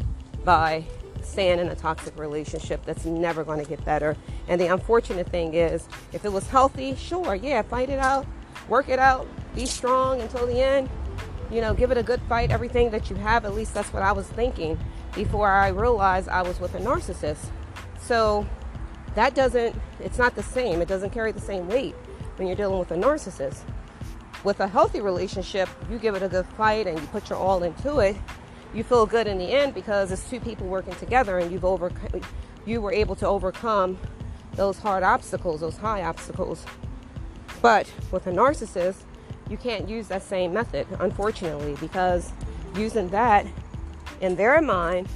by 0.44 0.84
staying 1.30 1.58
in 1.58 1.68
a 1.68 1.74
toxic 1.74 2.18
relationship 2.18 2.84
that's 2.84 3.04
never 3.04 3.44
going 3.44 3.62
to 3.62 3.68
get 3.68 3.84
better. 3.84 4.16
And 4.48 4.60
the 4.60 4.66
unfortunate 4.66 5.28
thing 5.28 5.54
is, 5.54 5.88
if 6.12 6.24
it 6.24 6.32
was 6.32 6.46
healthy, 6.48 6.94
sure, 6.96 7.34
yeah, 7.34 7.62
fight 7.62 7.88
it 7.88 7.98
out, 7.98 8.26
work 8.68 8.88
it 8.88 8.98
out, 8.98 9.26
be 9.54 9.66
strong 9.66 10.20
until 10.20 10.46
the 10.46 10.60
end. 10.60 10.88
You 11.50 11.60
know, 11.60 11.74
give 11.74 11.90
it 11.90 11.98
a 11.98 12.02
good 12.02 12.20
fight, 12.28 12.50
everything 12.50 12.90
that 12.90 13.10
you 13.10 13.16
have. 13.16 13.44
At 13.44 13.54
least 13.54 13.74
that's 13.74 13.92
what 13.92 14.02
I 14.02 14.12
was 14.12 14.26
thinking 14.28 14.78
before 15.14 15.48
I 15.48 15.68
realized 15.68 16.28
I 16.28 16.42
was 16.42 16.60
with 16.60 16.74
a 16.74 16.78
narcissist. 16.78 17.50
So 18.00 18.46
that 19.14 19.34
doesn't, 19.34 19.74
it's 19.98 20.18
not 20.18 20.36
the 20.36 20.42
same. 20.42 20.80
It 20.80 20.88
doesn't 20.88 21.10
carry 21.10 21.32
the 21.32 21.40
same 21.40 21.68
weight 21.68 21.94
when 22.36 22.46
you're 22.46 22.56
dealing 22.56 22.78
with 22.78 22.90
a 22.92 22.96
narcissist. 22.96 23.60
With 24.44 24.60
a 24.60 24.68
healthy 24.68 25.00
relationship, 25.00 25.68
you 25.90 25.98
give 25.98 26.14
it 26.14 26.22
a 26.22 26.28
good 26.28 26.46
fight 26.56 26.86
and 26.86 26.98
you 26.98 27.06
put 27.08 27.28
your 27.28 27.38
all 27.38 27.62
into 27.62 27.98
it. 27.98 28.16
You 28.72 28.84
feel 28.84 29.04
good 29.04 29.26
in 29.26 29.38
the 29.38 29.52
end 29.52 29.74
because 29.74 30.12
it's 30.12 30.28
two 30.30 30.38
people 30.38 30.66
working 30.66 30.94
together 30.94 31.38
and 31.38 31.50
you've 31.50 31.64
over, 31.64 31.90
you 32.64 32.80
were 32.80 32.92
able 32.92 33.16
to 33.16 33.26
overcome 33.26 33.98
those 34.54 34.78
hard 34.78 35.02
obstacles, 35.02 35.60
those 35.60 35.76
high 35.76 36.02
obstacles. 36.02 36.64
But 37.60 37.92
with 38.12 38.26
a 38.28 38.30
narcissist, 38.30 39.02
you 39.48 39.56
can't 39.56 39.88
use 39.88 40.06
that 40.08 40.22
same 40.22 40.52
method, 40.52 40.86
unfortunately, 41.00 41.76
because 41.80 42.32
using 42.76 43.08
that 43.08 43.44
in 44.20 44.36
their 44.36 44.62
mind, 44.62 45.08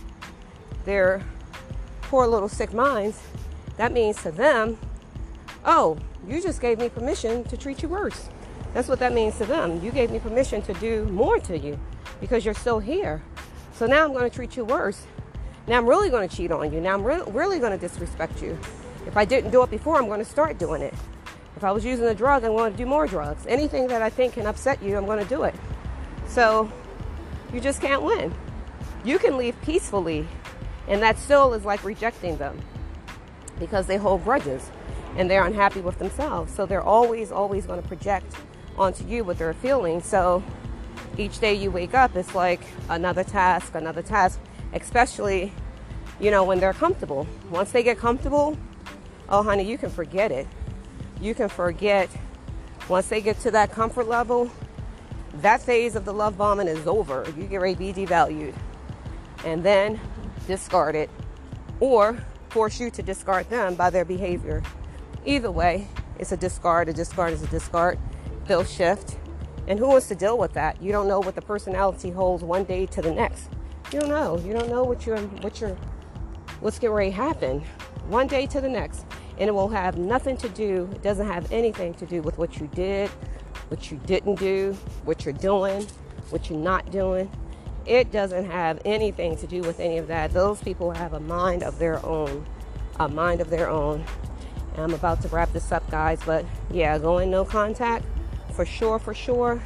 their 0.85 1.23
poor 2.03 2.27
little 2.27 2.49
sick 2.49 2.73
minds, 2.73 3.21
that 3.77 3.93
means 3.93 4.21
to 4.23 4.33
them, 4.33 4.79
oh, 5.65 5.97
you 6.27 6.43
just 6.43 6.61
gave 6.61 6.79
me 6.79 6.89
permission 6.89 7.45
to 7.45 7.57
treat 7.57 7.83
you 7.83 7.89
worse. 7.89 8.29
That's 8.73 8.89
what 8.89 8.99
that 8.99 9.13
means 9.13 9.39
to 9.39 9.47
them. 9.47 9.81
You 9.85 9.93
gave 9.93 10.11
me 10.11 10.19
permission 10.19 10.61
to 10.63 10.75
do 10.75 11.05
more 11.07 11.39
to 11.39 11.57
you 11.57 11.79
because 12.21 12.45
you're 12.45 12.55
still 12.55 12.79
here. 12.79 13.23
So 13.75 13.87
now 13.87 14.05
I'm 14.05 14.13
going 14.13 14.29
to 14.29 14.35
treat 14.35 14.57
you 14.57 14.65
worse. 14.65 15.07
Now 15.67 15.79
I'm 15.79 15.87
really 15.89 16.11
going 16.11 16.29
to 16.29 16.35
cheat 16.35 16.51
on 16.53 16.73
you. 16.73 16.81
Now 16.81 16.95
I'm 16.95 17.05
re- 17.05 17.23
really 17.29 17.59
going 17.59 17.73
to 17.73 17.79
disrespect 17.79 18.43
you. 18.43 18.59
If 19.07 19.17
I 19.17 19.25
didn't 19.25 19.51
do 19.51 19.63
it 19.63 19.71
before, 19.71 19.97
I'm 19.97 20.07
going 20.07 20.21
to 20.21 20.25
start 20.25 20.59
doing 20.59 20.83
it. 20.83 20.95
If 21.57 21.65
I 21.65 21.73
was 21.73 21.85
using 21.85 22.07
a 22.07 22.15
drug, 22.15 22.45
I'm 22.45 22.53
going 22.53 22.73
to 22.73 22.79
do 22.79 22.87
more 22.87 23.07
drugs. 23.07 23.47
Anything 23.47 23.87
that 23.89 24.03
I 24.03 24.11
think 24.11 24.35
can 24.35 24.47
upset 24.47 24.83
you, 24.83 24.97
I'm 24.97 25.07
going 25.07 25.23
to 25.23 25.29
do 25.29 25.45
it. 25.45 25.55
So 26.27 26.71
you 27.53 27.61
just 27.61 27.81
can't 27.81 28.03
win. 28.03 28.35
You 29.05 29.19
can 29.19 29.37
leave 29.37 29.61
peacefully, 29.63 30.27
and 30.89 31.03
that 31.03 31.19
still 31.19 31.55
is 31.55 31.65
like 31.65 31.85
rejecting 31.85 32.37
them 32.39 32.61
because 33.59 33.87
they 33.87 33.97
hold 33.97 34.25
grudges 34.25 34.71
and 35.17 35.31
they're 35.31 35.45
unhappy 35.45 35.81
with 35.81 35.99
themselves. 35.99 36.53
So 36.53 36.67
they're 36.67 36.83
always, 36.83 37.31
always 37.31 37.67
going 37.67 37.81
to 37.81 37.87
project 37.87 38.35
onto 38.77 39.07
you 39.07 39.23
what 39.23 39.39
they're 39.39 39.55
feeling. 39.55 40.03
So 40.03 40.43
each 41.19 41.39
day 41.39 41.55
you 41.55 41.71
wake 41.71 41.95
up, 41.95 42.17
it's 42.17 42.35
like 42.35 42.61
another 42.89 43.25
task, 43.25 43.75
another 43.75 44.03
task, 44.03 44.41
especially, 44.73 45.53
you 46.21 46.31
know, 46.31 46.45
when 46.45 46.61
they're 46.61 46.73
comfortable. 46.73 47.27
Once 47.51 47.73
they 47.73 47.83
get 47.83 47.99
comfortable, 47.99 48.57
oh, 49.29 49.43
honey, 49.43 49.65
you 49.65 49.79
can 49.79 49.91
forget 49.91 50.33
it 50.33 50.47
you 51.25 51.35
can 51.35 51.49
forget 51.49 52.11
once 52.89 53.09
they 53.09 53.21
get 53.21 53.41
to 53.41 53.51
that 53.51 53.73
comfort 53.73 54.07
level, 54.07 54.51
that 55.37 55.63
phase 55.63 55.97
of 55.97 56.05
the 56.05 56.13
love 56.13 56.37
bombing 56.37 56.69
is 56.69 56.87
over. 56.87 57.25
You 57.37 57.45
get 57.45 57.61
ready 57.61 57.75
to 57.75 57.79
be 57.79 58.07
devalued 58.07 58.55
and 59.45 59.65
then 59.65 59.99
discard 60.47 60.95
it 60.95 61.11
or 61.81 62.19
force 62.51 62.79
you 62.79 62.91
to 62.91 63.03
discard 63.03 63.49
them 63.49 63.75
by 63.75 63.91
their 63.91 64.05
behavior. 64.05 64.63
Either 65.25 65.51
way, 65.51 65.89
it's 66.19 66.33
a 66.33 66.37
discard. 66.37 66.89
A 66.89 66.93
discard 66.93 67.33
is 67.33 67.43
a 67.43 67.47
discard. 67.47 67.99
They'll 68.47 68.65
shift. 68.65 69.17
And 69.67 69.79
who 69.79 69.89
wants 69.89 70.09
to 70.09 70.15
deal 70.15 70.37
with 70.37 70.53
that? 70.55 70.81
You 70.83 70.93
don't 70.93 71.09
know 71.09 71.21
what 71.21 71.35
the 71.35 71.43
personality 71.43 72.11
holds 72.11 72.45
one 72.45 72.65
day 72.65 72.87
to 72.87 73.03
the 73.03 73.11
next. 73.11 73.49
You 73.93 74.01
don't 74.01 74.11
know. 74.11 74.39
You 74.39 74.53
don't 74.53 74.69
know 74.69 74.85
what 74.85 75.07
you're, 75.07 75.19
what 75.19 75.61
you're, 75.61 75.77
what's 76.61 76.79
getting 76.79 76.95
ready 76.95 77.11
to 77.11 77.17
happen 77.17 77.65
one 78.09 78.27
day 78.27 78.47
to 78.47 78.61
the 78.61 78.69
next 78.69 79.07
and 79.39 79.49
it 79.49 79.53
will 79.53 79.69
have 79.69 79.99
nothing 79.99 80.37
to 80.37 80.49
do, 80.51 80.89
it 80.93 81.03
doesn't 81.03 81.27
have 81.27 81.51
anything 81.51 81.95
to 81.95 82.07
do 82.07 82.23
with 82.23 82.39
what 82.39 82.59
you 82.59 82.69
did, 82.69 83.11
what 83.69 83.91
you 83.91 84.01
didn't 84.07 84.37
do, 84.37 84.77
what 85.05 85.25
you're 85.25 85.35
doing, 85.35 85.87
what 86.31 86.49
you're 86.49 86.59
not 86.59 86.91
doing. 86.91 87.31
It 87.87 88.13
doesn't 88.13 88.47
have 88.47 88.81
anything 88.85 89.37
to 89.39 89.47
do 89.47 89.61
with 89.63 89.81
any 89.81 89.99
of 89.99 90.07
that. 90.07 90.33
Those 90.33 90.61
people 90.63 90.93
have 90.93 91.13
a 91.15 91.21
mind 91.21 91.63
of 91.63 91.79
their 91.79 92.05
own, 92.07 92.47
a 93.01 93.09
mind 93.09 93.41
of 93.41 93.51
their 93.51 93.69
own. 93.69 94.05
And 94.75 94.83
I'm 94.83 94.95
about 94.95 95.21
to 95.23 95.29
wrap 95.29 95.53
this 95.53 95.71
up, 95.73 95.89
guys, 95.91 96.21
but 96.25 96.45
yeah, 96.71 96.97
going 96.99 97.31
no 97.31 97.45
contact 97.45 98.05
for 98.55 98.65
sure, 98.65 98.99
for 98.99 99.15
sure. 99.15 99.63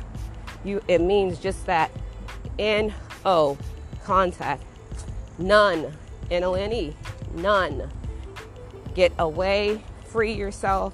You, 0.64 0.82
it 0.88 1.00
means 1.00 1.38
just 1.38 1.66
that. 1.66 1.90
N 2.58 2.92
O 3.24 3.56
contact. 4.04 4.64
None. 5.38 5.92
N 6.30 6.44
O 6.44 6.54
N 6.54 6.72
E. 6.72 6.94
None 7.34 7.90
Get 8.94 9.12
away, 9.18 9.80
free 10.06 10.32
yourself, 10.32 10.92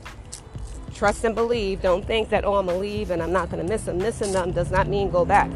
trust 0.94 1.24
and 1.24 1.34
believe. 1.34 1.80
Don't 1.80 2.04
think 2.04 2.28
that, 2.28 2.44
oh, 2.44 2.56
I'm 2.56 2.66
to 2.66 2.74
leave 2.74 3.10
and 3.10 3.22
I'm 3.22 3.32
not 3.32 3.50
going 3.50 3.64
to 3.64 3.68
miss 3.68 3.84
them. 3.84 3.98
Missing 3.98 4.32
them 4.32 4.52
does 4.52 4.70
not 4.70 4.88
mean 4.88 5.10
go 5.10 5.24
back. 5.24 5.50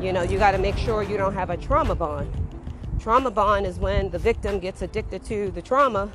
You 0.00 0.12
know, 0.12 0.22
you 0.22 0.38
got 0.38 0.52
to 0.52 0.58
make 0.58 0.76
sure 0.76 1.02
you 1.02 1.16
don't 1.16 1.34
have 1.34 1.50
a 1.50 1.56
trauma 1.56 1.94
bond. 1.94 2.32
Trauma 2.98 3.30
bond 3.30 3.66
is 3.66 3.78
when 3.78 4.10
the 4.10 4.18
victim 4.18 4.58
gets 4.58 4.82
addicted 4.82 5.24
to 5.26 5.50
the 5.52 5.62
trauma 5.62 6.10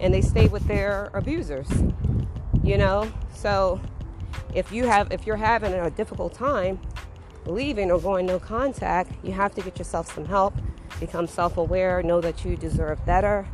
and 0.00 0.12
they 0.12 0.20
stay 0.20 0.48
with 0.48 0.66
their 0.66 1.10
abusers. 1.14 1.68
You 2.64 2.78
know, 2.78 3.12
so 3.34 3.80
if 4.54 4.72
you 4.72 4.86
have 4.86 5.12
if 5.12 5.26
you're 5.26 5.36
having 5.36 5.72
a 5.72 5.90
difficult 5.90 6.34
time 6.34 6.80
leaving 7.46 7.90
or 7.90 8.00
going 8.00 8.26
no 8.26 8.38
contact, 8.38 9.12
you 9.24 9.32
have 9.32 9.54
to 9.54 9.62
get 9.62 9.78
yourself 9.78 10.12
some 10.14 10.24
help, 10.24 10.54
become 11.00 11.26
self-aware, 11.26 12.02
know 12.02 12.20
that 12.20 12.44
you 12.44 12.56
deserve 12.56 13.04
better, 13.04 13.46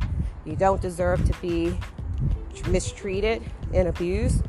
you 0.45 0.55
don't 0.55 0.81
deserve 0.81 1.25
to 1.25 1.33
be 1.41 1.75
mistreated 2.67 3.41
and 3.73 3.87
abused 3.87 4.43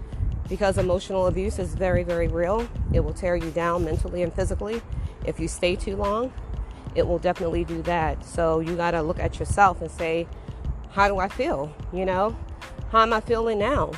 because 0.49 0.79
emotional 0.79 1.27
abuse 1.27 1.59
is 1.59 1.75
very, 1.75 2.03
very 2.03 2.29
real. 2.29 2.69
It 2.93 3.01
will 3.01 3.15
tear 3.15 3.37
you 3.37 3.51
down 3.53 3.85
mentally 3.85 4.23
and 4.23 4.35
physically. 4.35 4.83
If 5.25 5.39
you 5.39 5.49
stay 5.49 5.77
too 5.77 5.97
long, 5.97 6.33
it 6.95 7.07
will 7.07 7.19
definitely 7.19 7.65
do 7.65 7.83
that. 7.83 8.25
So 8.25 8.61
you 8.61 8.75
got 8.77 8.91
to 8.93 9.03
look 9.03 9.21
at 9.21 9.39
yourself 9.39 9.81
and 9.81 9.91
say, 9.91 10.27
how 10.91 11.07
do 11.07 11.19
I 11.19 11.29
feel? 11.29 11.73
You 11.93 12.05
know, 12.05 12.37
how 12.91 13.03
am 13.03 13.13
I 13.13 13.21
feeling 13.21 13.61
now? 13.61 13.93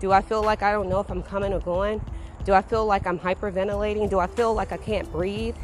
Do 0.00 0.12
I 0.12 0.20
feel 0.20 0.42
like 0.42 0.62
I 0.62 0.70
don't 0.70 0.88
know 0.88 1.00
if 1.00 1.10
I'm 1.10 1.22
coming 1.22 1.52
or 1.52 1.60
going? 1.60 2.00
Do 2.44 2.54
I 2.54 2.62
feel 2.62 2.86
like 2.86 3.06
I'm 3.06 3.18
hyperventilating? 3.18 4.08
Do 4.08 4.18
I 4.18 4.26
feel 4.26 4.54
like 4.54 4.72
I 4.72 4.76
can't 4.76 5.10
breathe? 5.10 5.56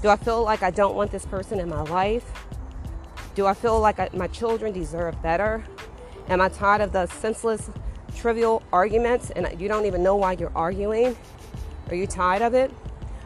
Do 0.00 0.08
I 0.08 0.16
feel 0.16 0.42
like 0.42 0.62
I 0.62 0.70
don't 0.70 0.96
want 0.96 1.10
this 1.10 1.26
person 1.26 1.60
in 1.60 1.68
my 1.68 1.82
life? 1.82 2.24
Do 3.34 3.46
I 3.46 3.54
feel 3.54 3.78
like 3.78 3.98
I, 4.00 4.08
my 4.12 4.26
children 4.26 4.72
deserve 4.72 5.20
better? 5.22 5.64
Am 6.28 6.40
I 6.40 6.48
tired 6.48 6.80
of 6.80 6.92
the 6.92 7.06
senseless, 7.06 7.70
trivial 8.16 8.62
arguments 8.72 9.30
and 9.30 9.60
you 9.60 9.68
don't 9.68 9.86
even 9.86 10.02
know 10.02 10.16
why 10.16 10.32
you're 10.32 10.52
arguing? 10.54 11.16
Are 11.88 11.94
you 11.94 12.06
tired 12.06 12.42
of 12.42 12.54
it? 12.54 12.70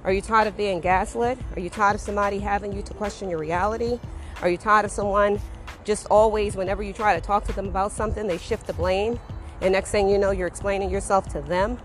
Are 0.05 0.13
you 0.13 0.21
tired 0.21 0.49
of 0.49 0.57
being 0.57 0.81
gaslit? 0.81 1.39
Are 1.55 1.61
you 1.61 1.71
tired 1.71 1.95
of 1.95 2.01
somebody 2.01 2.39
having 2.39 2.73
you 2.73 2.83
to 2.83 2.95
question 2.95 3.31
your 3.31 3.39
reality? 3.39 3.99
Are 4.43 4.49
you 4.49 4.57
tired 4.57 4.85
of 4.85 4.91
someone 4.91 5.41
just 5.85 6.07
always, 6.11 6.57
whenever 6.57 6.83
you 6.83 6.93
try 6.93 7.15
to 7.15 7.21
talk 7.21 7.45
to 7.45 7.53
them 7.53 7.67
about 7.67 7.93
something, 7.93 8.27
they 8.27 8.39
shift 8.39 8.67
the 8.67 8.73
blame? 8.73 9.19
And 9.61 9.73
next 9.73 9.91
thing 9.91 10.09
you 10.09 10.19
know, 10.19 10.31
you're 10.31 10.47
explaining 10.47 10.91
yourself 10.91 11.29
to 11.29 11.41
them. 11.41 11.79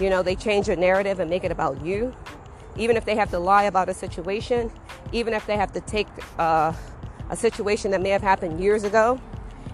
You 0.00 0.10
know, 0.10 0.22
they 0.22 0.36
change 0.36 0.68
your 0.68 0.76
narrative 0.76 1.20
and 1.20 1.30
make 1.30 1.44
it 1.44 1.52
about 1.52 1.84
you. 1.84 2.14
Even 2.76 2.96
if 2.96 3.04
they 3.04 3.14
have 3.16 3.30
to 3.30 3.38
lie 3.38 3.64
about 3.64 3.88
a 3.88 3.94
situation, 3.94 4.70
even 5.12 5.34
if 5.34 5.46
they 5.46 5.56
have 5.56 5.72
to 5.72 5.80
take, 5.80 6.08
uh, 6.38 6.72
a 7.30 7.36
situation 7.36 7.90
that 7.90 8.02
may 8.02 8.10
have 8.10 8.22
happened 8.22 8.60
years 8.60 8.84
ago 8.84 9.20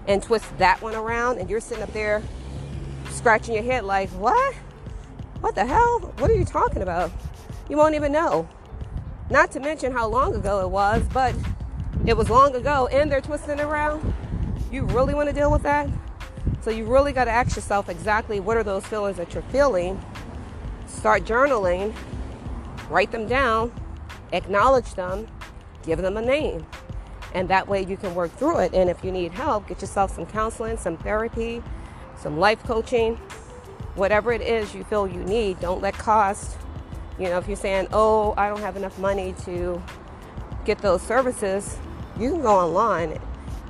and 0.07 0.23
twist 0.23 0.45
that 0.57 0.81
one 0.81 0.95
around 0.95 1.37
and 1.37 1.49
you're 1.49 1.59
sitting 1.59 1.83
up 1.83 1.91
there 1.93 2.21
scratching 3.09 3.55
your 3.55 3.63
head 3.63 3.83
like, 3.83 4.09
what? 4.11 4.55
What 5.41 5.55
the 5.55 5.65
hell? 5.65 5.99
What 6.17 6.29
are 6.29 6.35
you 6.35 6.45
talking 6.45 6.81
about? 6.81 7.11
You 7.69 7.77
won't 7.77 7.95
even 7.95 8.11
know. 8.11 8.47
Not 9.29 9.51
to 9.51 9.59
mention 9.59 9.91
how 9.91 10.07
long 10.07 10.35
ago 10.35 10.61
it 10.61 10.69
was, 10.69 11.03
but 11.13 11.35
it 12.05 12.15
was 12.15 12.29
long 12.29 12.55
ago 12.55 12.87
and 12.87 13.11
they're 13.11 13.21
twisting 13.21 13.59
around. 13.59 14.13
You 14.71 14.85
really 14.85 15.13
want 15.13 15.29
to 15.29 15.35
deal 15.35 15.51
with 15.51 15.63
that? 15.63 15.89
So 16.61 16.69
you 16.71 16.85
really 16.85 17.13
got 17.13 17.25
to 17.25 17.31
ask 17.31 17.55
yourself 17.55 17.89
exactly 17.89 18.39
what 18.39 18.57
are 18.57 18.63
those 18.63 18.85
feelings 18.85 19.17
that 19.17 19.33
you're 19.33 19.43
feeling. 19.43 19.99
Start 20.87 21.23
journaling, 21.23 21.95
write 22.89 23.11
them 23.11 23.27
down, 23.27 23.71
acknowledge 24.31 24.93
them, 24.95 25.27
give 25.83 26.01
them 26.01 26.17
a 26.17 26.21
name 26.21 26.65
and 27.33 27.49
that 27.49 27.67
way 27.67 27.85
you 27.85 27.97
can 27.97 28.13
work 28.15 28.31
through 28.33 28.59
it. 28.59 28.73
And 28.73 28.89
if 28.89 29.03
you 29.03 29.11
need 29.11 29.31
help, 29.31 29.67
get 29.67 29.81
yourself 29.81 30.15
some 30.15 30.25
counseling, 30.25 30.77
some 30.77 30.97
therapy, 30.97 31.63
some 32.17 32.37
life 32.39 32.61
coaching. 32.63 33.17
whatever 33.95 34.31
it 34.31 34.41
is 34.41 34.73
you 34.73 34.83
feel 34.85 35.07
you 35.07 35.23
need, 35.23 35.59
don't 35.59 35.81
let 35.81 35.93
cost, 35.93 36.57
you 37.19 37.25
know, 37.25 37.37
if 37.37 37.47
you're 37.47 37.57
saying, 37.57 37.87
oh, 37.91 38.33
I 38.37 38.47
don't 38.47 38.61
have 38.61 38.77
enough 38.77 38.97
money 38.99 39.35
to 39.45 39.81
get 40.65 40.77
those 40.79 41.01
services, 41.01 41.77
you 42.17 42.31
can 42.31 42.41
go 42.41 42.57
online 42.57 43.19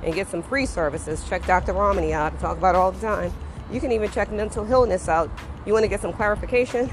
and 0.02 0.14
get 0.14 0.28
some 0.28 0.42
free 0.42 0.66
services. 0.66 1.26
Check 1.28 1.46
Dr. 1.46 1.72
Ramani 1.72 2.12
out. 2.12 2.32
I 2.32 2.36
talk 2.36 2.58
about 2.58 2.74
it 2.74 2.78
all 2.78 2.92
the 2.92 3.00
time. 3.00 3.32
You 3.70 3.80
can 3.80 3.92
even 3.92 4.10
check 4.10 4.30
Mental 4.30 4.64
Healness 4.64 5.08
out. 5.08 5.30
You 5.64 5.72
want 5.72 5.84
to 5.84 5.88
get 5.88 6.00
some 6.00 6.12
clarification? 6.12 6.90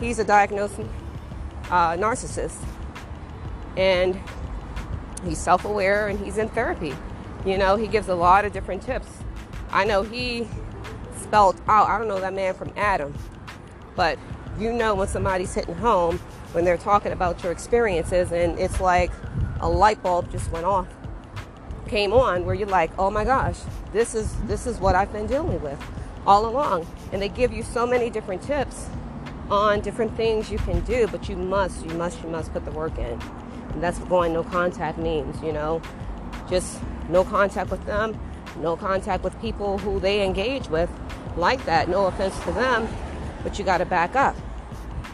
He's 0.00 0.18
a 0.18 0.24
diagnosed 0.24 0.80
uh, 1.70 1.92
narcissist. 1.92 2.56
And 3.76 4.20
he's 5.24 5.38
self 5.38 5.64
aware 5.64 6.08
and 6.08 6.18
he's 6.18 6.38
in 6.38 6.48
therapy. 6.48 6.94
You 7.46 7.58
know, 7.58 7.76
he 7.76 7.86
gives 7.86 8.08
a 8.08 8.14
lot 8.14 8.44
of 8.44 8.52
different 8.52 8.82
tips. 8.82 9.08
I 9.70 9.84
know 9.84 10.02
he 10.02 10.46
spelled 11.20 11.60
out, 11.68 11.88
I 11.88 11.98
don't 11.98 12.08
know 12.08 12.20
that 12.20 12.32
man 12.32 12.54
from 12.54 12.72
Adam, 12.76 13.14
but 13.96 14.18
you 14.58 14.72
know 14.72 14.94
when 14.94 15.08
somebody's 15.08 15.52
hitting 15.52 15.74
home 15.74 16.18
when 16.52 16.64
they're 16.64 16.76
talking 16.76 17.10
about 17.10 17.42
your 17.42 17.50
experiences 17.50 18.30
and 18.30 18.58
it's 18.58 18.80
like 18.80 19.10
a 19.60 19.68
light 19.68 20.00
bulb 20.02 20.30
just 20.30 20.50
went 20.52 20.64
off 20.64 20.86
came 21.84 22.12
on 22.12 22.44
where 22.44 22.54
you're 22.54 22.68
like 22.68 22.90
oh 22.98 23.10
my 23.10 23.24
gosh 23.24 23.60
this 23.92 24.14
is 24.14 24.34
this 24.42 24.66
is 24.66 24.78
what 24.78 24.94
i've 24.94 25.12
been 25.12 25.26
dealing 25.26 25.60
with 25.62 25.80
all 26.26 26.46
along. 26.46 26.86
And 27.12 27.20
they 27.20 27.28
give 27.28 27.52
you 27.52 27.62
so 27.62 27.86
many 27.86 28.10
different 28.10 28.42
tips 28.42 28.88
on 29.50 29.80
different 29.80 30.16
things 30.16 30.50
you 30.50 30.56
can 30.58 30.80
do 30.80 31.06
but 31.08 31.28
you 31.28 31.36
must 31.36 31.84
you 31.84 31.94
must 31.94 32.22
you 32.22 32.30
must 32.30 32.52
put 32.52 32.64
the 32.64 32.70
work 32.70 32.96
in. 32.98 33.20
And 33.72 33.82
that's 33.82 33.98
what 33.98 34.08
going 34.08 34.32
no 34.32 34.42
contact 34.42 34.98
means 34.98 35.40
you 35.42 35.52
know? 35.52 35.82
Just 36.48 36.80
no 37.08 37.24
contact 37.24 37.70
with 37.70 37.84
them 37.84 38.18
no 38.60 38.76
contact 38.76 39.24
with 39.24 39.38
people 39.40 39.78
who 39.78 39.98
they 40.00 40.24
engage 40.24 40.68
with 40.68 40.90
like 41.36 41.64
that. 41.66 41.88
No 41.88 42.06
offense 42.06 42.38
to 42.44 42.52
them 42.52 42.88
but 43.42 43.58
you 43.58 43.64
got 43.64 43.78
to 43.78 43.86
back 43.86 44.16
up 44.16 44.36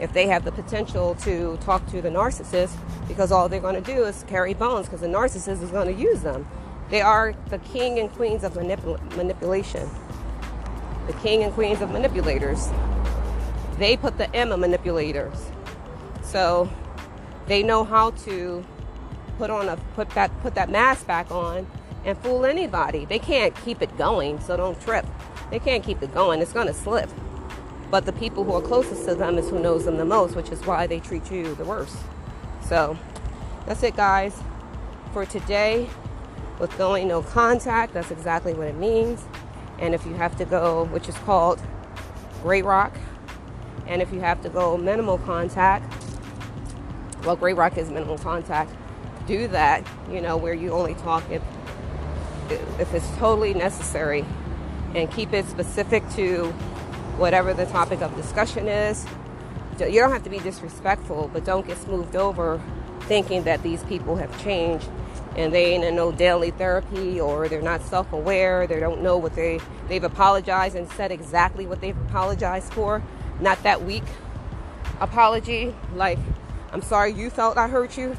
if 0.01 0.13
they 0.13 0.27
have 0.27 0.45
the 0.45 0.53
potential 0.53 1.15
to 1.17 1.57
talk 1.59 1.87
to 1.91 2.01
the 2.01 2.09
narcissist 2.09 2.77
because 3.07 3.31
all 3.31 3.49
they're 3.49 3.61
going 3.61 3.81
to 3.83 3.95
do 3.95 4.05
is 4.05 4.25
carry 4.29 4.55
bones 4.55 4.87
because 4.87 5.01
the 5.01 5.07
narcissist 5.07 5.63
is 5.63 5.71
going 5.71 5.95
to 5.95 6.01
use 6.01 6.21
them. 6.23 6.47
They 6.89 7.01
are 7.01 7.35
the 7.49 7.59
king 7.59 7.99
and 7.99 8.11
queens 8.13 8.43
of 8.43 8.55
manipul- 8.55 9.01
manipulation. 9.17 9.89
The 11.07 11.13
king 11.15 11.43
and 11.43 11.53
queens 11.53 11.81
of 11.81 11.91
manipulators. 11.91 12.69
They 13.79 13.97
put 13.97 14.19
the 14.19 14.35
M 14.35 14.49
manipulators. 14.49 15.51
So 16.23 16.69
they 17.47 17.63
know 17.63 17.85
how 17.85 18.11
to 18.11 18.65
put 19.39 19.51
on 19.51 19.69
a 19.69 19.77
put 19.95 20.11
that 20.11 20.31
put 20.43 20.55
that 20.55 20.69
mask 20.71 21.07
back 21.07 21.31
on 21.31 21.67
and 22.05 22.17
fool 22.19 22.45
anybody. 22.45 23.05
They 23.05 23.19
can't 23.19 23.55
keep 23.65 23.83
it 23.83 23.97
going, 23.97 24.41
so 24.41 24.57
don't 24.57 24.81
trip. 24.81 25.07
They 25.51 25.59
can't 25.59 25.83
keep 25.83 26.03
it 26.03 26.15
going. 26.15 26.41
It's 26.41 26.53
going 26.53 26.67
to 26.67 26.75
slip. 26.75 27.11
But 27.91 28.07
the 28.07 28.13
people 28.13 28.45
who 28.45 28.53
are 28.53 28.63
closest 28.63 29.05
to 29.07 29.15
them 29.15 29.37
is 29.37 29.51
who 29.51 29.59
knows 29.59 29.85
them 29.85 29.97
the 29.97 30.05
most, 30.05 30.37
which 30.37 30.51
is 30.51 30.65
why 30.65 30.87
they 30.87 31.01
treat 31.01 31.31
you 31.31 31.55
the 31.57 31.65
worst. 31.65 31.97
So 32.63 32.97
that's 33.67 33.83
it, 33.83 33.97
guys, 33.97 34.41
for 35.13 35.27
today. 35.27 35.89
With 36.61 36.77
going 36.77 37.09
no 37.09 37.23
contact, 37.23 37.95
that's 37.95 38.11
exactly 38.11 38.53
what 38.53 38.67
it 38.69 38.77
means. 38.77 39.25
And 39.79 39.95
if 39.95 40.05
you 40.05 40.13
have 40.15 40.37
to 40.37 40.45
go, 40.45 40.85
which 40.85 41.09
is 41.09 41.17
called 41.19 41.59
Grey 42.43 42.61
Rock, 42.61 42.97
and 43.87 44.03
if 44.03 44.13
you 44.13 44.21
have 44.21 44.43
to 44.43 44.51
go 44.51 44.77
minimal 44.77 45.17
contact, 45.19 45.91
well, 47.25 47.35
Grey 47.35 47.55
Rock 47.55 47.79
is 47.79 47.91
minimal 47.91 48.19
contact. 48.19 48.73
Do 49.27 49.49
that, 49.49 49.87
you 50.11 50.21
know, 50.21 50.37
where 50.37 50.55
you 50.55 50.73
only 50.73 50.95
talk 50.95 51.25
if 51.31 51.43
if 52.79 52.93
it's 52.95 53.09
totally 53.17 53.55
necessary, 53.55 54.25
and 54.95 55.11
keep 55.11 55.33
it 55.33 55.47
specific 55.47 56.09
to 56.11 56.53
whatever 57.21 57.53
the 57.53 57.67
topic 57.67 58.01
of 58.01 58.17
discussion 58.17 58.67
is. 58.67 59.07
You 59.79 60.01
don't 60.01 60.11
have 60.11 60.25
to 60.25 60.31
be 60.31 60.39
disrespectful, 60.39 61.31
but 61.33 61.45
don't 61.45 61.67
get 61.67 61.77
smoothed 61.79 62.17
over 62.17 62.61
thinking 63.03 63.45
that 63.45 63.63
these 63.63 63.83
people 63.85 64.17
have 64.17 64.43
changed 64.43 64.89
and 65.37 65.53
they 65.53 65.67
ain't 65.67 65.85
in 65.85 65.95
no 65.95 66.13
daily 66.13 66.51
therapy 66.51 67.21
or 67.21 67.49
they're 67.49 67.63
not 67.63 67.83
self-aware 67.83 68.67
they 68.67 68.79
don't 68.79 69.03
know 69.03 69.17
what 69.17 69.35
they 69.35 69.59
they've 69.89 70.05
apologized 70.05 70.77
and 70.77 70.89
said 70.93 71.11
exactly 71.11 71.67
what 71.67 71.81
they've 71.81 71.97
apologized 72.09 72.73
for. 72.73 73.03
Not 73.41 73.63
that 73.63 73.83
weak 73.83 74.05
apology 75.01 75.75
like 75.95 76.19
i'm 76.73 76.83
sorry 76.83 77.11
you 77.11 77.31
felt 77.31 77.57
i 77.57 77.67
hurt 77.67 77.97
you 77.97 78.15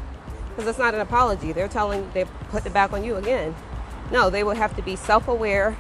because 0.50 0.68
it's 0.68 0.80
not 0.80 0.94
an 0.96 1.00
apology. 1.00 1.54
They're 1.54 1.68
telling 1.68 2.10
they 2.14 2.26
put 2.50 2.66
it 2.66 2.74
back 2.74 2.92
on 2.92 3.04
you 3.04 3.16
again. 3.16 3.56
No 4.12 4.30
they 4.30 4.44
would 4.44 4.58
have 4.58 4.76
to 4.76 4.82
be 4.82 4.96
self-aware 4.96 5.78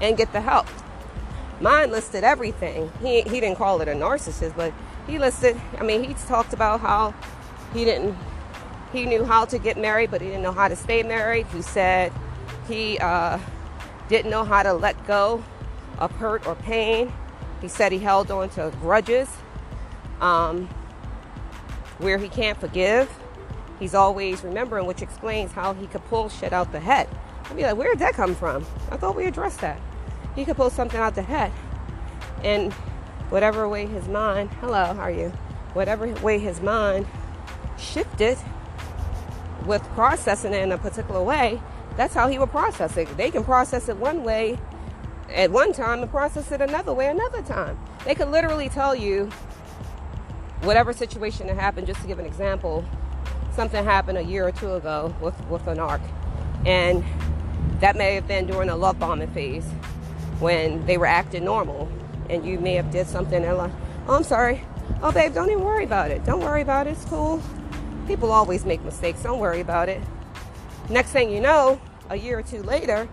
and 0.00 0.16
get 0.16 0.32
the 0.32 0.40
help 0.40 0.66
Mine 1.60 1.90
listed 1.90 2.24
everything. 2.24 2.90
He, 3.02 3.20
he 3.22 3.38
didn't 3.40 3.56
call 3.56 3.80
it 3.82 3.88
a 3.88 3.92
narcissist, 3.92 4.56
but 4.56 4.72
he 5.06 5.18
listed, 5.18 5.60
I 5.78 5.82
mean, 5.82 6.02
he 6.02 6.14
talked 6.14 6.54
about 6.54 6.80
how 6.80 7.14
he 7.74 7.84
didn't, 7.84 8.16
he 8.92 9.04
knew 9.04 9.24
how 9.24 9.44
to 9.44 9.58
get 9.58 9.76
married, 9.76 10.10
but 10.10 10.22
he 10.22 10.28
didn't 10.28 10.42
know 10.42 10.52
how 10.52 10.68
to 10.68 10.76
stay 10.76 11.02
married. 11.02 11.46
He 11.48 11.60
said 11.60 12.12
he 12.66 12.98
uh, 12.98 13.38
didn't 14.08 14.30
know 14.30 14.42
how 14.42 14.62
to 14.62 14.72
let 14.72 15.06
go 15.06 15.44
of 15.98 16.10
hurt 16.12 16.46
or 16.46 16.54
pain. 16.54 17.12
He 17.60 17.68
said 17.68 17.92
he 17.92 17.98
held 17.98 18.30
on 18.30 18.48
to 18.50 18.72
grudges 18.80 19.28
um, 20.22 20.66
where 21.98 22.16
he 22.16 22.28
can't 22.28 22.58
forgive. 22.58 23.10
He's 23.78 23.94
always 23.94 24.42
remembering, 24.42 24.86
which 24.86 25.02
explains 25.02 25.52
how 25.52 25.74
he 25.74 25.86
could 25.86 26.04
pull 26.06 26.30
shit 26.30 26.54
out 26.54 26.72
the 26.72 26.80
head. 26.80 27.06
I'd 27.44 27.56
be 27.56 27.62
like, 27.64 27.76
where 27.76 27.90
did 27.90 27.98
that 27.98 28.14
come 28.14 28.34
from? 28.34 28.64
I 28.90 28.96
thought 28.96 29.14
we 29.14 29.26
addressed 29.26 29.60
that 29.60 29.78
he 30.34 30.44
could 30.44 30.56
pull 30.56 30.70
something 30.70 31.00
out 31.00 31.14
the 31.14 31.22
head. 31.22 31.52
And 32.42 32.72
whatever 33.30 33.68
way 33.68 33.86
his 33.86 34.08
mind, 34.08 34.50
hello, 34.60 34.94
how 34.94 35.02
are 35.02 35.10
you? 35.10 35.28
Whatever 35.74 36.08
way 36.14 36.38
his 36.38 36.60
mind 36.60 37.06
shifted 37.78 38.38
with 39.66 39.82
processing 39.90 40.52
it 40.52 40.62
in 40.62 40.72
a 40.72 40.78
particular 40.78 41.22
way, 41.22 41.60
that's 41.96 42.14
how 42.14 42.28
he 42.28 42.38
would 42.38 42.50
process 42.50 42.96
it. 42.96 43.14
They 43.16 43.30
can 43.30 43.44
process 43.44 43.88
it 43.88 43.96
one 43.96 44.24
way 44.24 44.58
at 45.34 45.50
one 45.50 45.72
time 45.72 46.02
and 46.02 46.10
process 46.10 46.50
it 46.50 46.60
another 46.60 46.92
way 46.92 47.08
another 47.08 47.42
time. 47.42 47.78
They 48.04 48.14
could 48.14 48.30
literally 48.30 48.68
tell 48.68 48.94
you 48.94 49.30
whatever 50.62 50.92
situation 50.92 51.46
that 51.46 51.56
happened, 51.56 51.86
just 51.86 52.00
to 52.00 52.06
give 52.06 52.18
an 52.18 52.26
example, 52.26 52.84
something 53.54 53.84
happened 53.84 54.18
a 54.18 54.22
year 54.22 54.46
or 54.46 54.52
two 54.52 54.74
ago 54.74 55.14
with, 55.20 55.38
with 55.46 55.66
an 55.66 55.78
arc. 55.78 56.02
And 56.66 57.04
that 57.80 57.96
may 57.96 58.14
have 58.14 58.26
been 58.26 58.46
during 58.46 58.68
a 58.68 58.76
love 58.76 58.98
bombing 58.98 59.30
phase 59.30 59.66
when 60.40 60.84
they 60.86 60.96
were 60.96 61.06
acting 61.06 61.44
normal 61.44 61.88
and 62.28 62.44
you 62.44 62.58
may 62.58 62.74
have 62.74 62.90
did 62.90 63.06
something 63.06 63.44
and 63.44 63.56
like, 63.56 63.72
oh, 64.08 64.16
I'm 64.16 64.24
sorry. 64.24 64.64
Oh, 65.02 65.12
babe, 65.12 65.34
don't 65.34 65.50
even 65.50 65.64
worry 65.64 65.84
about 65.84 66.10
it. 66.10 66.24
Don't 66.24 66.40
worry 66.40 66.62
about 66.62 66.86
it. 66.86 66.90
It's 66.90 67.04
cool. 67.04 67.42
People 68.06 68.32
always 68.32 68.64
make 68.64 68.82
mistakes. 68.82 69.22
Don't 69.22 69.38
worry 69.38 69.60
about 69.60 69.88
it. 69.88 70.00
Next 70.88 71.10
thing 71.10 71.30
you 71.30 71.40
know, 71.40 71.80
a 72.08 72.16
year 72.16 72.38
or 72.38 72.42
two 72.42 72.62
later, 72.62 73.08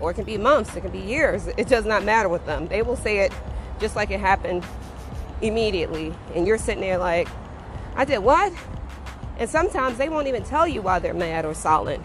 or 0.00 0.10
it 0.10 0.14
can 0.14 0.24
be 0.24 0.38
months, 0.38 0.74
it 0.74 0.80
can 0.80 0.90
be 0.90 0.98
years, 0.98 1.46
it 1.46 1.68
does 1.68 1.84
not 1.84 2.02
matter 2.04 2.28
with 2.28 2.44
them. 2.46 2.66
They 2.66 2.82
will 2.82 2.96
say 2.96 3.18
it 3.18 3.32
just 3.78 3.94
like 3.94 4.10
it 4.10 4.18
happened 4.18 4.64
immediately. 5.42 6.12
And 6.34 6.46
you're 6.46 6.58
sitting 6.58 6.80
there 6.80 6.98
like, 6.98 7.28
I 7.94 8.04
did 8.04 8.18
what? 8.18 8.52
And 9.38 9.48
sometimes 9.48 9.98
they 9.98 10.08
won't 10.08 10.26
even 10.26 10.42
tell 10.42 10.66
you 10.66 10.82
why 10.82 10.98
they're 10.98 11.14
mad 11.14 11.44
or 11.44 11.54
silent, 11.54 12.02